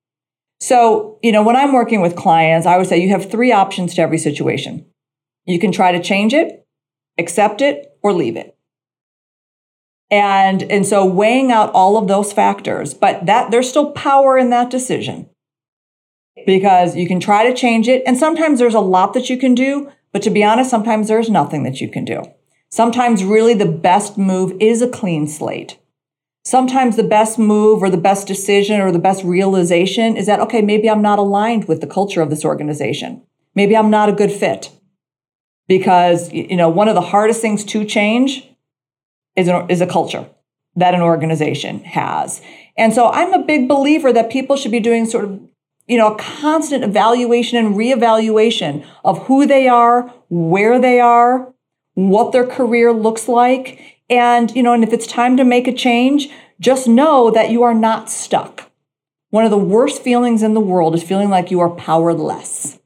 [0.60, 3.94] So you know when i'm working with clients i would say you have three options
[3.94, 4.86] to every situation.
[5.44, 6.66] You can try to change it
[7.18, 8.55] accept it or leave it
[10.10, 14.50] and, and so weighing out all of those factors, but that there's still power in
[14.50, 15.28] that decision
[16.46, 18.02] because you can try to change it.
[18.06, 21.30] And sometimes there's a lot that you can do, but to be honest, sometimes there's
[21.30, 22.22] nothing that you can do.
[22.70, 25.78] Sometimes really the best move is a clean slate.
[26.44, 30.62] Sometimes the best move or the best decision or the best realization is that, okay,
[30.62, 33.22] maybe I'm not aligned with the culture of this organization.
[33.56, 34.70] Maybe I'm not a good fit.
[35.66, 38.45] Because, you know, one of the hardest things to change
[39.36, 40.26] is, an, is a culture
[40.74, 42.42] that an organization has.
[42.76, 45.40] And so I'm a big believer that people should be doing sort of,
[45.86, 51.52] you know, a constant evaluation and reevaluation of who they are, where they are,
[51.94, 53.80] what their career looks like.
[54.10, 56.28] And, you know, and if it's time to make a change,
[56.60, 58.70] just know that you are not stuck.
[59.30, 62.78] One of the worst feelings in the world is feeling like you are powerless,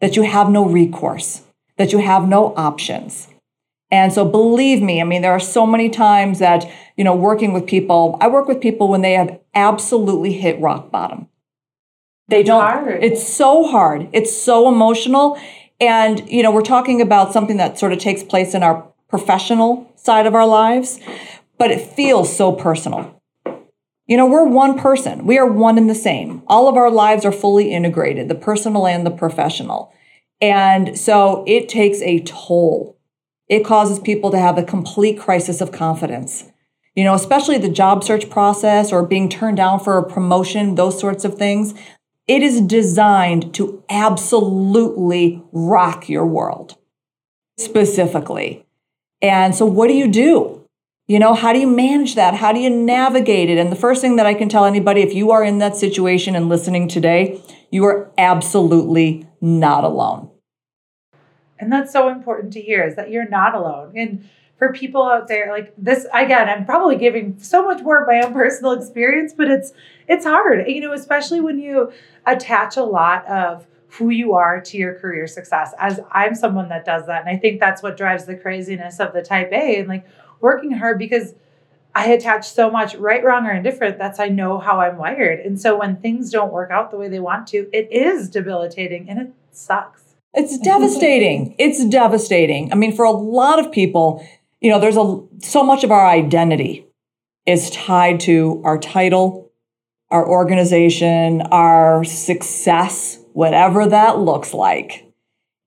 [0.00, 1.42] that you have no recourse,
[1.76, 3.28] that you have no options.
[3.90, 7.52] And so believe me, I mean, there are so many times that, you know, working
[7.52, 11.28] with people, I work with people when they have absolutely hit rock bottom.
[12.28, 13.02] They don't, hard.
[13.02, 14.08] it's so hard.
[14.12, 15.40] It's so emotional.
[15.80, 19.90] And, you know, we're talking about something that sort of takes place in our professional
[19.96, 21.00] side of our lives,
[21.56, 23.18] but it feels so personal.
[24.06, 25.26] You know, we're one person.
[25.26, 26.42] We are one and the same.
[26.46, 29.92] All of our lives are fully integrated, the personal and the professional.
[30.40, 32.97] And so it takes a toll
[33.48, 36.44] it causes people to have a complete crisis of confidence.
[36.94, 40.98] You know, especially the job search process or being turned down for a promotion, those
[40.98, 41.74] sorts of things.
[42.26, 46.76] It is designed to absolutely rock your world
[47.56, 48.66] specifically.
[49.22, 50.58] And so, what do you do?
[51.06, 52.34] You know, how do you manage that?
[52.34, 53.56] How do you navigate it?
[53.56, 56.36] And the first thing that I can tell anybody, if you are in that situation
[56.36, 57.40] and listening today,
[57.70, 60.30] you are absolutely not alone.
[61.58, 63.92] And that's so important to hear is that you're not alone.
[63.96, 64.28] And
[64.58, 68.20] for people out there like this again, I'm probably giving so much more of my
[68.20, 69.72] own personal experience, but it's
[70.08, 71.92] it's hard, you know, especially when you
[72.26, 75.72] attach a lot of who you are to your career success.
[75.78, 77.26] As I'm someone that does that.
[77.26, 80.06] And I think that's what drives the craziness of the type A and like
[80.40, 81.34] working hard because
[81.94, 83.98] I attach so much right, wrong, or indifferent.
[83.98, 85.40] That's I know how I'm wired.
[85.40, 89.08] And so when things don't work out the way they want to, it is debilitating
[89.08, 90.07] and it sucks.
[90.38, 91.54] It's devastating.
[91.58, 92.72] It's devastating.
[92.72, 94.26] I mean, for a lot of people,
[94.60, 96.86] you know, there's a so much of our identity
[97.44, 99.50] is tied to our title,
[100.10, 105.06] our organization, our success, whatever that looks like.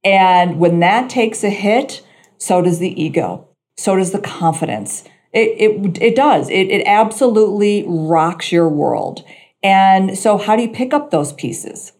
[0.03, 2.01] And when that takes a hit,
[2.37, 3.47] so does the ego.
[3.77, 5.03] So does the confidence.
[5.33, 6.49] It, it, it does.
[6.49, 9.23] It, it absolutely rocks your world.
[9.63, 11.93] And so, how do you pick up those pieces?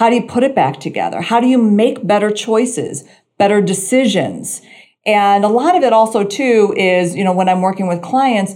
[0.00, 1.20] How do you put it back together?
[1.20, 3.04] How do you make better choices,
[3.36, 4.62] better decisions?
[5.04, 8.54] And a lot of it also too is, you know, when I'm working with clients,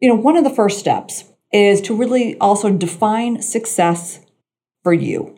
[0.00, 4.20] you know, one of the first steps is to really also define success
[4.84, 5.36] for you.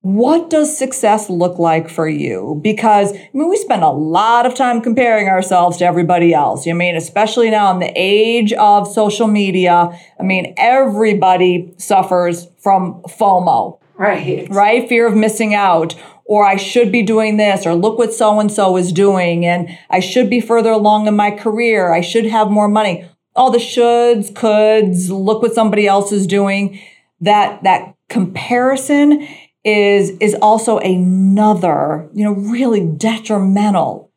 [0.00, 2.58] What does success look like for you?
[2.60, 6.66] Because I mean, we spend a lot of time comparing ourselves to everybody else.
[6.66, 13.00] I mean, especially now in the age of social media, I mean, everybody suffers from
[13.02, 13.79] FOMO.
[14.00, 14.48] Right.
[14.50, 14.88] Right?
[14.88, 15.94] Fear of missing out.
[16.24, 19.68] Or I should be doing this, or look what so and so is doing, and
[19.90, 21.92] I should be further along in my career.
[21.92, 23.04] I should have more money.
[23.34, 26.78] All the shoulds, coulds, look what somebody else is doing.
[27.20, 29.26] That that comparison
[29.64, 34.12] is is also another, you know, really detrimental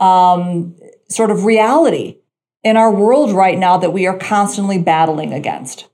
[0.00, 0.74] um,
[1.08, 2.18] sort of reality
[2.64, 5.88] in our world right now that we are constantly battling against.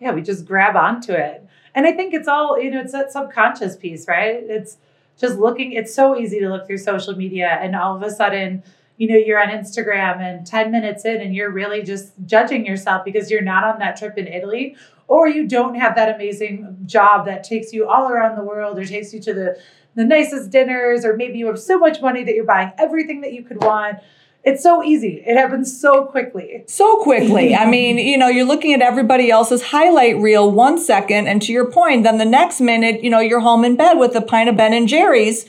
[0.00, 1.41] Yeah, we just grab onto it.
[1.74, 4.42] And I think it's all, you know, it's that subconscious piece, right?
[4.42, 4.76] It's
[5.18, 8.62] just looking, it's so easy to look through social media and all of a sudden,
[8.98, 13.04] you know, you're on Instagram and 10 minutes in and you're really just judging yourself
[13.04, 14.76] because you're not on that trip in Italy
[15.08, 18.84] or you don't have that amazing job that takes you all around the world or
[18.84, 19.58] takes you to the
[19.94, 23.34] the nicest dinners or maybe you have so much money that you're buying everything that
[23.34, 23.98] you could want
[24.44, 25.22] it's so easy.
[25.24, 26.64] It happens so quickly.
[26.66, 27.54] So quickly.
[27.54, 31.52] I mean, you know, you're looking at everybody else's highlight reel one second, and to
[31.52, 34.48] your point, then the next minute, you know, you're home in bed with a pint
[34.48, 35.46] of Ben and Jerry's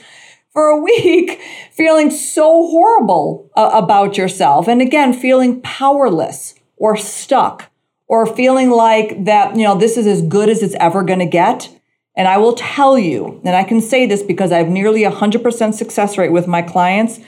[0.52, 1.40] for a week
[1.72, 4.68] feeling so horrible uh, about yourself.
[4.68, 7.70] And again, feeling powerless or stuck
[8.06, 11.26] or feeling like that, you know, this is as good as it's ever going to
[11.26, 11.68] get.
[12.16, 15.74] And I will tell you, and I can say this because I have nearly 100%
[15.74, 17.18] success rate with my clients,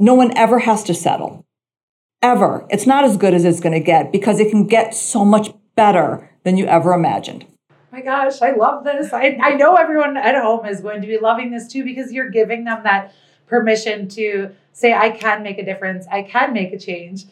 [0.00, 1.44] no one ever has to settle.
[2.22, 2.66] Ever.
[2.70, 5.52] It's not as good as it's going to get because it can get so much
[5.76, 7.46] better than you ever imagined.
[7.92, 9.12] My gosh, I love this.
[9.12, 12.30] I, I know everyone at home is going to be loving this too because you're
[12.30, 13.12] giving them that
[13.46, 17.24] permission to say, I can make a difference, I can make a change.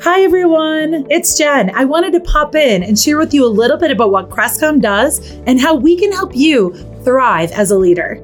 [0.00, 1.06] Hi, everyone.
[1.10, 1.74] It's Jen.
[1.74, 4.80] I wanted to pop in and share with you a little bit about what Crestcom
[4.80, 6.72] does and how we can help you
[7.02, 8.22] thrive as a leader.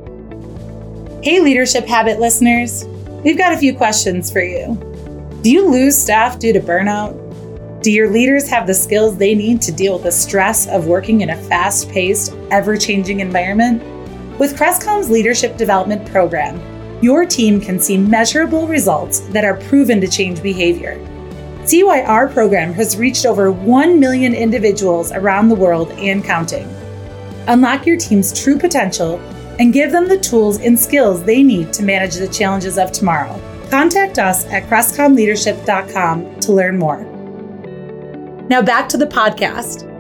[1.25, 2.85] Hey, Leadership Habit listeners.
[3.25, 4.77] We've got a few questions for you.
[5.41, 7.83] Do you lose staff due to burnout?
[7.83, 11.23] Do your leaders have the skills they need to deal with the stress of working
[11.23, 13.83] in a fast paced, ever changing environment?
[14.39, 16.61] With Crestcom's Leadership Development Program,
[17.03, 21.01] your team can see measurable results that are proven to change behavior.
[21.65, 26.69] See why our program has reached over 1 million individuals around the world and counting.
[27.47, 29.19] Unlock your team's true potential
[29.59, 33.41] and give them the tools and skills they need to manage the challenges of tomorrow.
[33.71, 37.03] Contact us at crestcomleadership.com to learn more.
[38.49, 39.91] Now back to the podcast.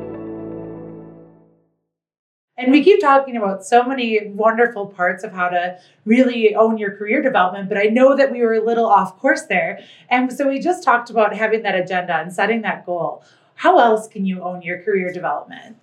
[2.57, 6.97] And we keep talking about so many wonderful parts of how to really own your
[6.97, 9.81] career development, but I know that we were a little off course there.
[10.09, 13.25] And so we just talked about having that agenda and setting that goal.
[13.57, 15.77] How else can you own your career development?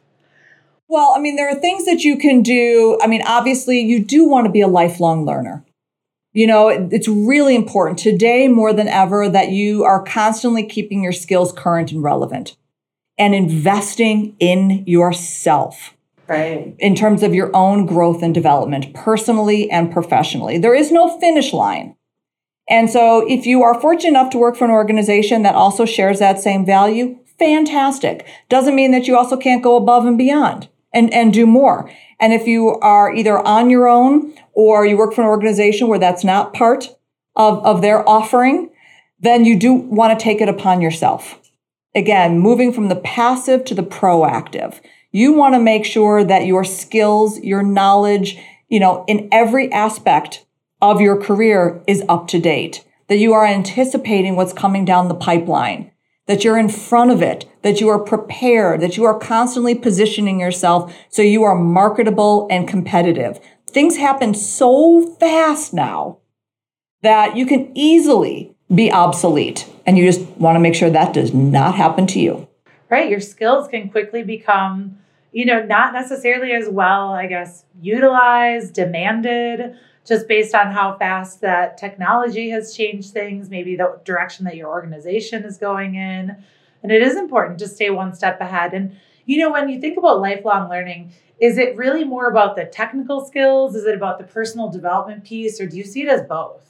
[0.91, 2.99] Well, I mean, there are things that you can do.
[3.01, 5.63] I mean, obviously, you do want to be a lifelong learner.
[6.33, 11.13] You know, it's really important today more than ever that you are constantly keeping your
[11.13, 12.57] skills current and relevant
[13.17, 15.95] and investing in yourself.
[16.27, 16.75] Right.
[16.77, 20.57] In terms of your own growth and development, personally and professionally.
[20.57, 21.95] There is no finish line.
[22.69, 26.19] And so, if you are fortunate enough to work for an organization that also shares
[26.19, 28.27] that same value, fantastic.
[28.49, 31.91] Doesn't mean that you also can't go above and beyond and, and do more.
[32.19, 35.99] And if you are either on your own or you work for an organization where
[35.99, 36.89] that's not part
[37.35, 38.69] of, of their offering,
[39.19, 41.39] then you do want to take it upon yourself.
[41.93, 44.79] Again, moving from the passive to the proactive.
[45.11, 48.37] You want to make sure that your skills, your knowledge,
[48.69, 50.45] you know, in every aspect
[50.81, 55.15] of your career is up to date, that you are anticipating what's coming down the
[55.15, 55.91] pipeline,
[56.27, 60.39] that you're in front of it, that you are prepared, that you are constantly positioning
[60.39, 63.39] yourself so you are marketable and competitive.
[63.67, 66.19] Things happen so fast now
[67.01, 69.67] that you can easily be obsolete.
[69.85, 72.47] And you just want to make sure that does not happen to you.
[72.89, 73.09] Right.
[73.09, 74.97] Your skills can quickly become,
[75.31, 81.41] you know, not necessarily as well, I guess, utilized, demanded just based on how fast
[81.41, 86.35] that technology has changed things, maybe the direction that your organization is going in.
[86.83, 88.73] And it is important to stay one step ahead.
[88.73, 92.65] And, you know, when you think about lifelong learning, is it really more about the
[92.65, 93.75] technical skills?
[93.75, 95.61] Is it about the personal development piece?
[95.61, 96.67] Or do you see it as both?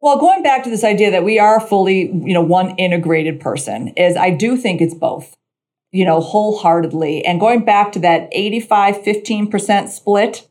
[0.00, 3.88] Well, going back to this idea that we are fully, you know, one integrated person
[3.88, 5.36] is I do think it's both,
[5.92, 7.24] you know, wholeheartedly.
[7.24, 10.48] And going back to that 85 15% split,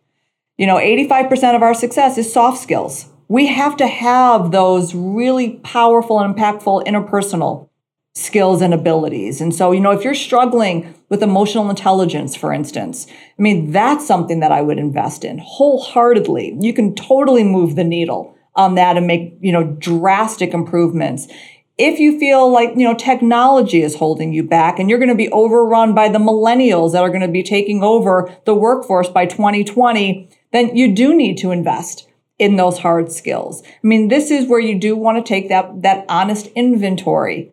[0.60, 3.06] you know, 85% of our success is soft skills.
[3.30, 7.70] We have to have those really powerful and impactful interpersonal
[8.14, 9.40] skills and abilities.
[9.40, 14.06] And so, you know, if you're struggling with emotional intelligence, for instance, I mean, that's
[14.06, 16.58] something that I would invest in wholeheartedly.
[16.60, 21.30] You can totally move the needle on that and make, you know, drastic improvements.
[21.78, 25.16] If you feel like, you know, technology is holding you back and you're going to
[25.16, 29.26] be overrun by the millennials that are going to be taking over the workforce by
[29.26, 33.62] 2020, then you do need to invest in those hard skills.
[33.66, 37.52] I mean, this is where you do want to take that, that honest inventory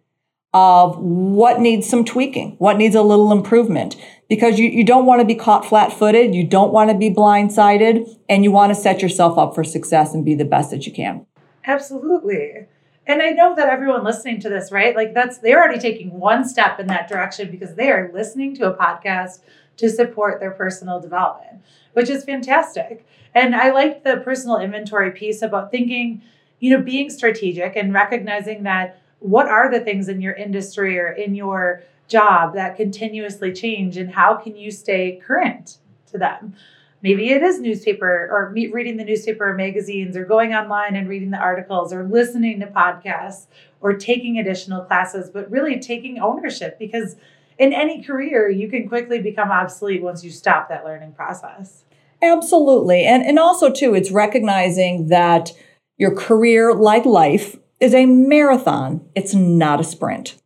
[0.54, 3.96] of what needs some tweaking, what needs a little improvement,
[4.28, 6.34] because you, you don't want to be caught flat footed.
[6.34, 10.14] You don't want to be blindsided and you want to set yourself up for success
[10.14, 11.26] and be the best that you can.
[11.66, 12.66] Absolutely.
[13.06, 14.96] And I know that everyone listening to this, right?
[14.96, 18.72] Like that's, they're already taking one step in that direction because they are listening to
[18.72, 19.40] a podcast
[19.76, 21.62] to support their personal development
[21.96, 23.06] which is fantastic.
[23.34, 26.20] And I like the personal inventory piece about thinking,
[26.60, 31.08] you know, being strategic and recognizing that what are the things in your industry or
[31.08, 35.78] in your job that continuously change and how can you stay current
[36.08, 36.54] to them?
[37.00, 41.30] Maybe it is newspaper or reading the newspaper or magazines or going online and reading
[41.30, 43.46] the articles or listening to podcasts
[43.80, 47.16] or taking additional classes, but really taking ownership because
[47.58, 51.85] in any career, you can quickly become obsolete once you stop that learning process.
[52.32, 53.04] Absolutely.
[53.04, 55.52] And and also too, it's recognizing that
[55.98, 59.06] your career, like life, is a marathon.
[59.14, 60.36] It's not a sprint.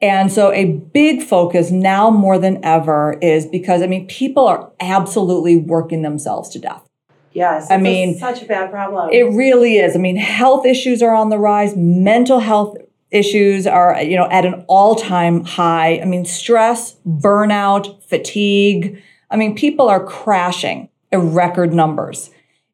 [0.00, 4.70] And so a big focus now more than ever is because I mean people are
[4.80, 6.86] absolutely working themselves to death.
[7.32, 7.70] Yes.
[7.70, 9.10] I mean, such a bad problem.
[9.12, 9.94] It really is.
[9.94, 11.76] I mean, health issues are on the rise.
[11.76, 12.78] Mental health
[13.10, 16.00] issues are, you know, at an all-time high.
[16.00, 19.02] I mean, stress, burnout, fatigue.
[19.30, 22.30] I mean, people are crashing in record numbers.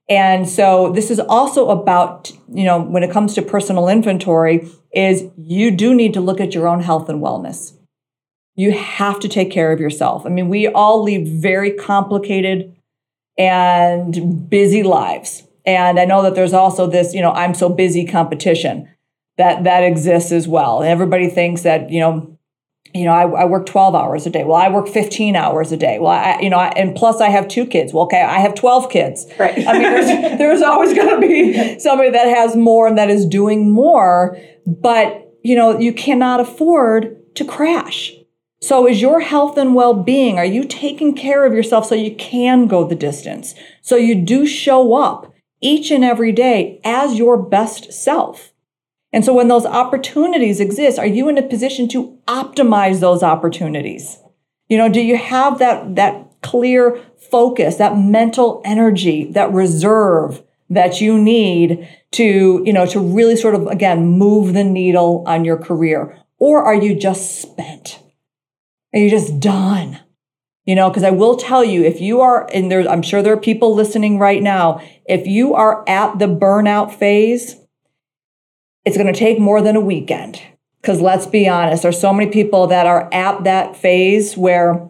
[0.08, 5.24] And so this is also about, you know, when it comes to personal inventory is
[5.38, 7.72] you do need to look at your own health and wellness.
[8.54, 10.26] You have to take care of yourself.
[10.26, 12.76] I mean, we all lead very complicated
[13.38, 15.44] and busy lives.
[15.64, 18.88] And I know that there's also this, you know, I'm so busy competition
[19.38, 20.82] that that exists as well.
[20.82, 22.31] everybody thinks that, you know,
[22.94, 24.44] you know, I, I, work 12 hours a day.
[24.44, 25.98] Well, I work 15 hours a day.
[25.98, 27.92] Well, I, you know, I, and plus I have two kids.
[27.92, 29.26] Well, okay, I have 12 kids.
[29.38, 29.66] Right.
[29.66, 30.06] I mean, there's,
[30.38, 35.32] there's always going to be somebody that has more and that is doing more, but,
[35.42, 38.12] you know, you cannot afford to crash.
[38.60, 42.68] So is your health and well-being, are you taking care of yourself so you can
[42.68, 43.54] go the distance?
[43.80, 48.51] So you do show up each and every day as your best self.
[49.12, 54.18] And so when those opportunities exist, are you in a position to optimize those opportunities?
[54.68, 61.00] You know, do you have that, that clear focus, that mental energy, that reserve that
[61.02, 65.58] you need to, you know, to really sort of, again, move the needle on your
[65.58, 66.18] career?
[66.38, 67.98] Or are you just spent?
[68.94, 70.00] Are you just done?
[70.64, 73.32] You know, because I will tell you, if you are, and there, I'm sure there
[73.32, 77.56] are people listening right now, if you are at the burnout phase,
[78.84, 80.40] it's going to take more than a weekend.
[80.80, 84.88] Because let's be honest, there's so many people that are at that phase where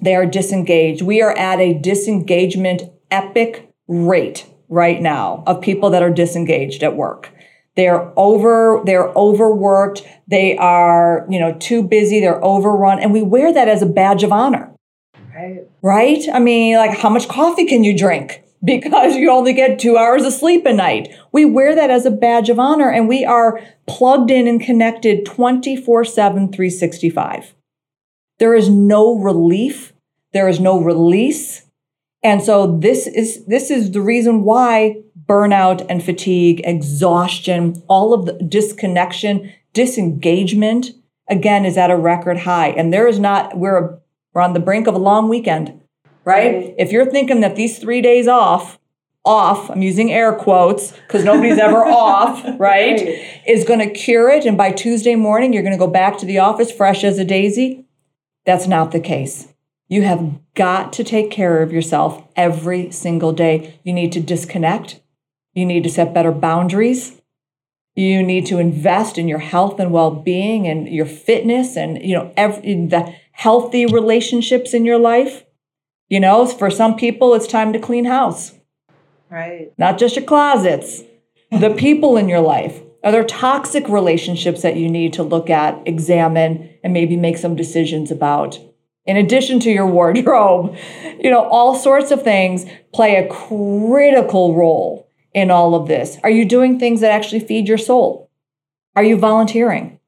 [0.00, 1.02] they are disengaged.
[1.02, 6.96] We are at a disengagement epic rate right now of people that are disengaged at
[6.96, 7.30] work.
[7.76, 13.52] They're over, they're overworked, they are, you know, too busy, they're overrun, and we wear
[13.52, 14.72] that as a badge of honor.
[15.34, 15.62] Right.
[15.82, 16.22] Right?
[16.32, 18.43] I mean, like how much coffee can you drink?
[18.64, 21.14] Because you only get two hours of sleep a night.
[21.32, 25.26] We wear that as a badge of honor and we are plugged in and connected
[25.26, 27.54] 24 7, 365.
[28.38, 29.92] There is no relief.
[30.32, 31.64] There is no release.
[32.22, 38.26] And so this is, this is the reason why burnout and fatigue, exhaustion, all of
[38.26, 40.92] the disconnection, disengagement,
[41.28, 42.68] again, is at a record high.
[42.68, 43.98] And there is not, we're,
[44.32, 45.80] we're on the brink of a long weekend,
[46.24, 46.54] right?
[46.54, 46.74] right.
[46.78, 48.78] If you're thinking that these three days off,
[49.24, 53.42] off, I'm using air quotes because nobody's ever off, right, right.
[53.46, 54.44] is going to cure it.
[54.44, 57.24] And by Tuesday morning, you're going to go back to the office fresh as a
[57.24, 57.86] daisy.
[58.44, 59.48] That's not the case.
[59.88, 63.78] You have got to take care of yourself every single day.
[63.82, 65.00] You need to disconnect.
[65.54, 67.20] You need to set better boundaries.
[67.94, 72.32] You need to invest in your health and well-being and your fitness and you know
[72.36, 75.44] every, the healthy relationships in your life.
[76.08, 78.52] You know, for some people it's time to clean house.
[79.30, 79.72] Right.
[79.78, 81.02] Not just your closets,
[81.50, 82.80] the people in your life.
[83.02, 87.54] Are there toxic relationships that you need to look at, examine, and maybe make some
[87.54, 88.58] decisions about?
[89.06, 90.76] In addition to your wardrobe,
[91.20, 96.16] you know, all sorts of things play a critical role in all of this?
[96.22, 98.30] Are you doing things that actually feed your soul?
[98.96, 99.98] Are you volunteering?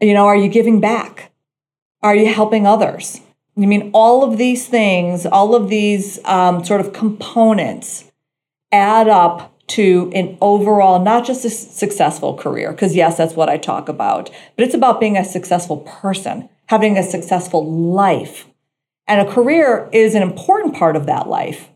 [0.00, 1.32] You know, are you giving back?
[2.02, 3.20] Are you helping others?
[3.62, 8.10] I mean, all of these things, all of these um, sort of components
[8.72, 13.56] add up to an overall, not just a successful career, because yes, that's what I
[13.56, 18.46] talk about, but it's about being a successful person, having a successful life.
[19.06, 21.68] And a career is an important part of that life,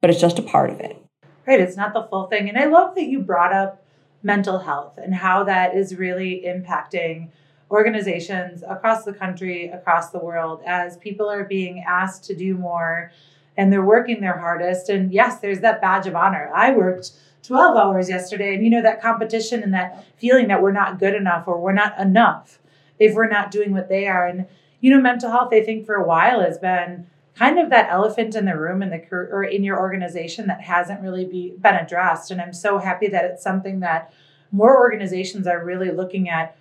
[0.00, 1.02] but it's just a part of it.
[1.46, 1.60] Right.
[1.60, 2.48] It's not the full thing.
[2.48, 3.82] And I love that you brought up
[4.22, 7.30] mental health and how that is really impacting
[7.70, 13.12] organizations across the country, across the world, as people are being asked to do more
[13.56, 14.88] and they're working their hardest.
[14.88, 16.50] And yes, there's that badge of honor.
[16.54, 17.12] I worked
[17.42, 21.14] 12 hours yesterday, and you know, that competition and that feeling that we're not good
[21.14, 22.58] enough or we're not enough
[22.98, 24.26] if we're not doing what they are.
[24.26, 24.46] And,
[24.80, 27.06] you know, mental health, I think for a while has been
[27.38, 31.00] kind of that elephant in the room in the or in your organization that hasn't
[31.00, 34.12] really be, been addressed and i'm so happy that it's something that
[34.50, 36.56] more organizations are really looking at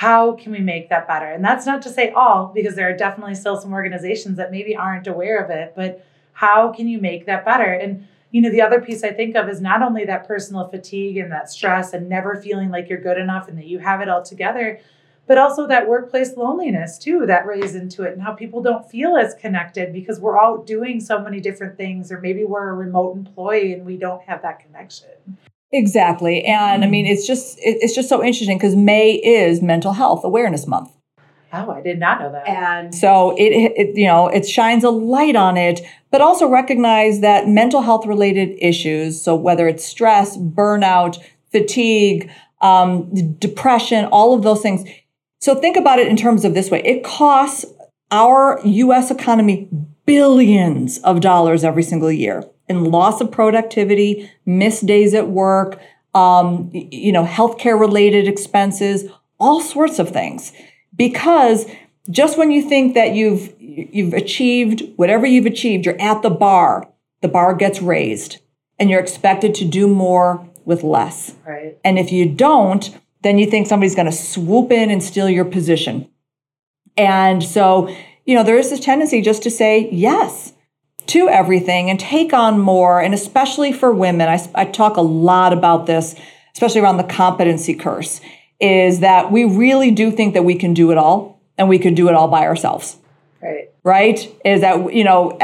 [0.00, 1.26] how can we make that better?
[1.26, 4.74] And that's not to say all because there are definitely still some organizations that maybe
[4.74, 7.70] aren't aware of it but how can you make that better?
[7.70, 11.16] And you know the other piece i think of is not only that personal fatigue
[11.16, 14.08] and that stress and never feeling like you're good enough and that you have it
[14.08, 14.78] all together
[15.26, 19.16] but also that workplace loneliness too that raised into it and how people don't feel
[19.16, 23.16] as connected because we're all doing so many different things or maybe we're a remote
[23.16, 25.36] employee and we don't have that connection
[25.72, 30.24] exactly and i mean it's just it's just so interesting because may is mental health
[30.24, 30.90] awareness month
[31.52, 32.48] Oh, I did not know that.
[32.48, 37.20] And so it, it, you know, it shines a light on it, but also recognize
[37.20, 41.18] that mental health related issues, so whether it's stress, burnout,
[41.50, 44.88] fatigue, um, depression, all of those things.
[45.40, 46.82] So think about it in terms of this way.
[46.84, 47.64] It costs
[48.12, 49.68] our US economy
[50.06, 55.80] billions of dollars every single year in loss of productivity, missed days at work,
[56.14, 59.10] um, you know, healthcare related expenses,
[59.40, 60.52] all sorts of things.
[60.96, 61.66] Because
[62.08, 66.88] just when you think that you've you've achieved whatever you've achieved you're at the bar
[67.20, 68.38] the bar gets raised
[68.78, 71.34] and you're expected to do more with less.
[71.46, 71.76] Right.
[71.84, 75.44] And if you don't then you think somebody's going to swoop in and steal your
[75.44, 76.08] position.
[76.96, 77.94] And so
[78.24, 80.52] you know there is this tendency just to say yes
[81.06, 85.52] to everything and take on more and especially for women i, I talk a lot
[85.52, 86.14] about this
[86.54, 88.20] especially around the competency curse
[88.60, 91.94] is that we really do think that we can do it all and we can
[91.94, 92.98] do it all by ourselves.
[93.42, 93.70] Right.
[93.82, 94.36] Right?
[94.44, 95.38] Is that, you know,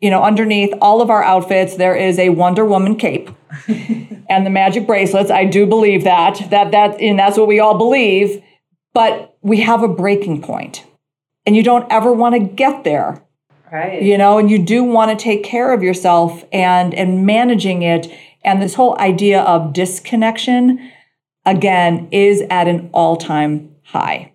[0.00, 3.30] you know, underneath all of our outfits, there is a Wonder Woman cape
[3.68, 5.30] and the magic bracelets.
[5.30, 8.42] I do believe that, that, that, and that's what we all believe.
[8.92, 10.84] But we have a breaking point
[11.46, 13.24] and you don't ever want to get there.
[13.70, 14.02] Right.
[14.02, 18.12] You know, and you do want to take care of yourself and, and managing it.
[18.42, 20.90] And this whole idea of disconnection,
[21.44, 24.32] again, is at an all time high.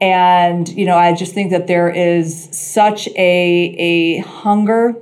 [0.00, 4.94] And, you know, I just think that there is such a, a hunger,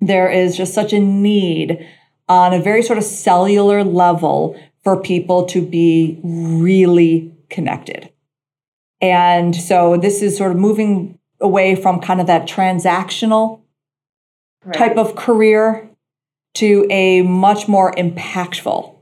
[0.00, 1.84] there is just such a need
[2.28, 8.12] on a very sort of cellular level for people to be really connected.
[9.00, 13.62] And so this is sort of moving away from kind of that transactional
[14.64, 14.74] right.
[14.74, 15.88] type of career
[16.54, 18.98] to a much more impactful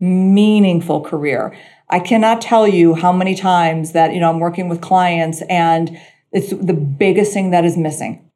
[0.00, 1.56] meaningful career.
[1.90, 6.00] I cannot tell you how many times that, you know, I'm working with clients and
[6.32, 8.30] it's the biggest thing that is missing.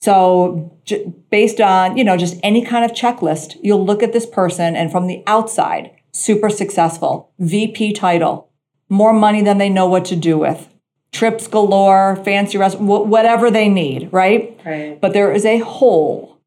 [0.00, 4.26] So j- based on, you know, just any kind of checklist, you'll look at this
[4.26, 8.50] person and from the outside, super successful, VP title,
[8.88, 10.68] more money than they know what to do with,
[11.14, 14.58] trips galore, fancy restaurants, whatever they need, right?
[14.66, 15.00] Right.
[15.00, 16.38] But there is a hole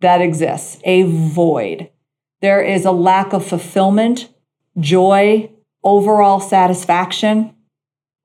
[0.00, 1.88] that exists, a void
[2.40, 4.28] there is a lack of fulfillment,
[4.78, 5.50] joy,
[5.82, 7.54] overall satisfaction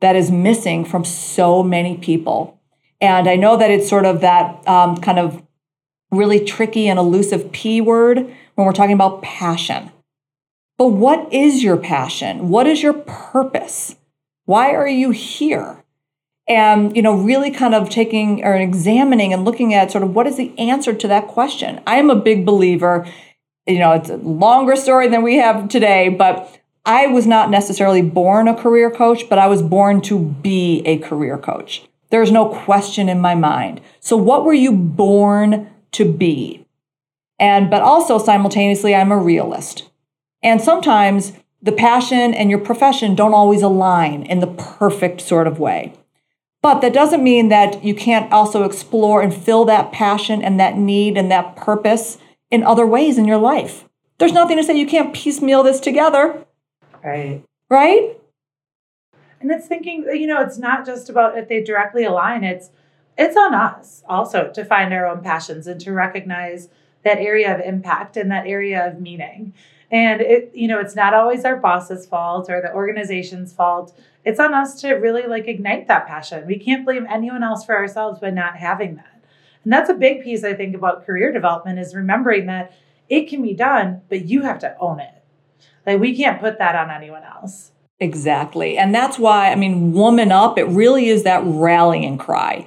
[0.01, 2.59] that is missing from so many people.
[2.99, 5.41] And I know that it's sort of that um, kind of
[6.11, 9.91] really tricky and elusive P word when we're talking about passion.
[10.77, 12.49] But what is your passion?
[12.49, 13.95] What is your purpose?
[14.51, 15.83] Why are you here?
[16.47, 20.27] And, you know, really kind of taking or examining and looking at sort of what
[20.27, 21.79] is the answer to that question.
[21.87, 23.05] I am a big believer
[23.67, 28.01] you know, it's a longer story than we have today, but I was not necessarily
[28.01, 31.83] born a career coach, but I was born to be a career coach.
[32.09, 33.81] There's no question in my mind.
[33.99, 36.65] So, what were you born to be?
[37.39, 39.89] And, but also simultaneously, I'm a realist.
[40.43, 45.59] And sometimes the passion and your profession don't always align in the perfect sort of
[45.59, 45.93] way.
[46.61, 50.77] But that doesn't mean that you can't also explore and fill that passion and that
[50.77, 52.17] need and that purpose
[52.51, 53.85] in other ways in your life.
[54.19, 56.45] There's nothing to say you can't piecemeal this together.
[57.03, 57.43] Right.
[57.69, 58.17] Right?
[59.39, 62.69] And it's thinking, you know, it's not just about if they directly align, it's
[63.17, 66.69] it's on us also to find our own passions and to recognize
[67.03, 69.53] that area of impact and that area of meaning.
[69.91, 73.93] And it, you know, it's not always our boss's fault or the organization's fault.
[74.23, 76.47] It's on us to really like ignite that passion.
[76.47, 79.21] We can't blame anyone else for ourselves by not having that.
[79.63, 82.73] And that's a big piece I think about career development is remembering that
[83.09, 85.13] it can be done, but you have to own it.
[85.85, 87.71] Like we can't put that on anyone else.
[87.99, 88.77] Exactly.
[88.77, 92.65] And that's why, I mean, woman up, it really is that rallying cry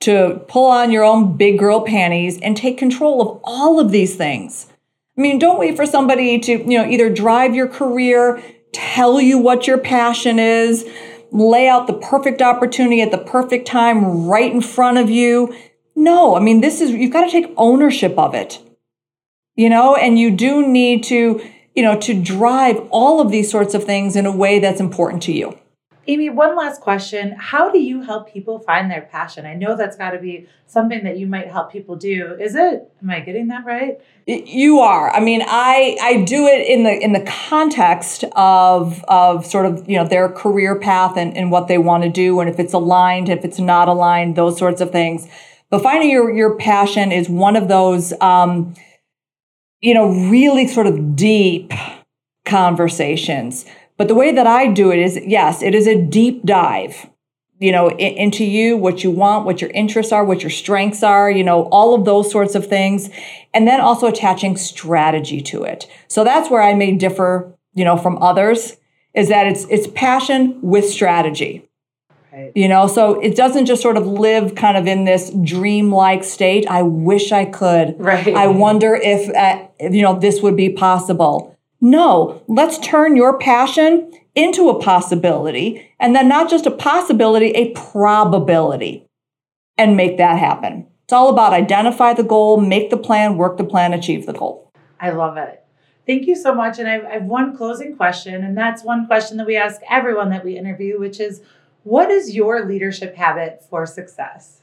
[0.00, 4.14] to pull on your own big girl panties and take control of all of these
[4.14, 4.68] things.
[5.16, 8.42] I mean, don't wait for somebody to, you know, either drive your career,
[8.72, 10.86] tell you what your passion is,
[11.30, 15.56] lay out the perfect opportunity at the perfect time right in front of you.
[15.94, 18.58] No, I mean, this is, you've got to take ownership of it,
[19.54, 21.42] you know, and you do need to,
[21.74, 25.22] you know, to drive all of these sorts of things in a way that's important
[25.24, 25.58] to you.
[26.08, 27.32] Aimee, one last question.
[27.32, 29.44] How do you help people find their passion?
[29.44, 32.36] I know that's got to be something that you might help people do.
[32.40, 32.90] Is it?
[33.02, 34.00] Am I getting that right?
[34.26, 35.10] You are.
[35.10, 39.88] I mean, I I do it in the in the context of of sort of,
[39.88, 42.72] you know, their career path and, and what they want to do and if it's
[42.72, 45.28] aligned, if it's not aligned, those sorts of things.
[45.70, 48.74] But finding your your passion is one of those um,
[49.80, 51.72] you know, really sort of deep
[52.44, 53.64] conversations
[53.96, 57.08] but the way that I do it is, yes, it is a deep dive,
[57.58, 61.30] you know, into you, what you want, what your interests are, what your strengths are,
[61.30, 63.08] you know, all of those sorts of things.
[63.54, 65.88] And then also attaching strategy to it.
[66.08, 68.76] So that's where I may differ, you know, from others
[69.14, 71.66] is that it's, it's passion with strategy.
[72.30, 72.52] Right.
[72.54, 76.66] You know, so it doesn't just sort of live kind of in this dreamlike state.
[76.68, 77.98] I wish I could.
[77.98, 78.28] Right.
[78.28, 84.12] I wonder if, uh, you know, this would be possible no, let's turn your passion
[84.34, 89.06] into a possibility and then not just a possibility, a probability
[89.78, 90.86] and make that happen.
[91.04, 94.70] It's all about identify the goal, make the plan, work the plan, achieve the goal.
[95.00, 95.62] I love it.
[96.06, 96.78] Thank you so much.
[96.78, 100.44] And I have, one closing question, and that's one question that we ask everyone that
[100.44, 101.42] we interview, which is
[101.82, 104.55] what is your leadership habit for success?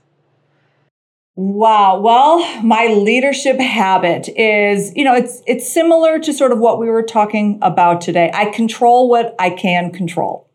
[1.35, 1.99] Wow.
[1.99, 6.87] Well, my leadership habit is, you know, it's it's similar to sort of what we
[6.87, 8.29] were talking about today.
[8.33, 10.51] I control what I can control.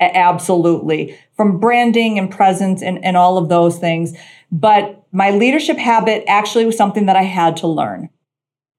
[0.00, 1.18] Absolutely.
[1.36, 4.16] From branding and presence and, and all of those things.
[4.52, 8.08] But my leadership habit actually was something that I had to learn.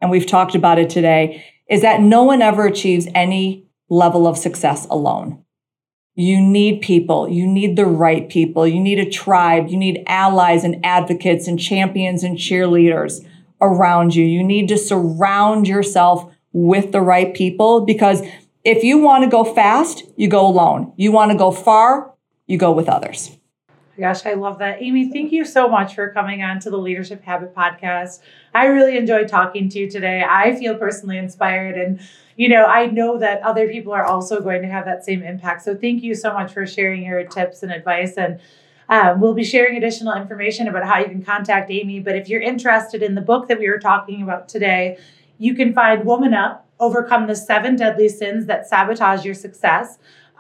[0.02, 4.38] And we've talked about it today, is that no one ever achieves any level of
[4.38, 5.44] success alone.
[6.20, 7.30] You need people.
[7.30, 8.68] You need the right people.
[8.68, 9.70] You need a tribe.
[9.70, 13.26] You need allies and advocates and champions and cheerleaders
[13.62, 14.26] around you.
[14.26, 18.22] You need to surround yourself with the right people because
[18.66, 20.92] if you want to go fast, you go alone.
[20.98, 22.14] You want to go far,
[22.48, 23.39] you go with others.
[24.00, 24.82] Gosh, I love that.
[24.82, 28.20] Aimee, thank you so much for coming on to the Leadership Habit podcast.
[28.56, 30.24] I really enjoyed talking to you today.
[30.28, 32.00] I feel personally inspired and
[32.38, 35.62] you know, I know that other people are also going to have that same impact.
[35.62, 38.40] So thank you so much for sharing your tips and advice and
[38.88, 42.00] um, we'll be sharing additional information about how you can contact Aimee.
[42.00, 44.98] But if you're interested in the book that we were talking about today,
[45.38, 49.98] you can find Woman Up Overcome the Seven Deadly Sins That Sabotage Your Success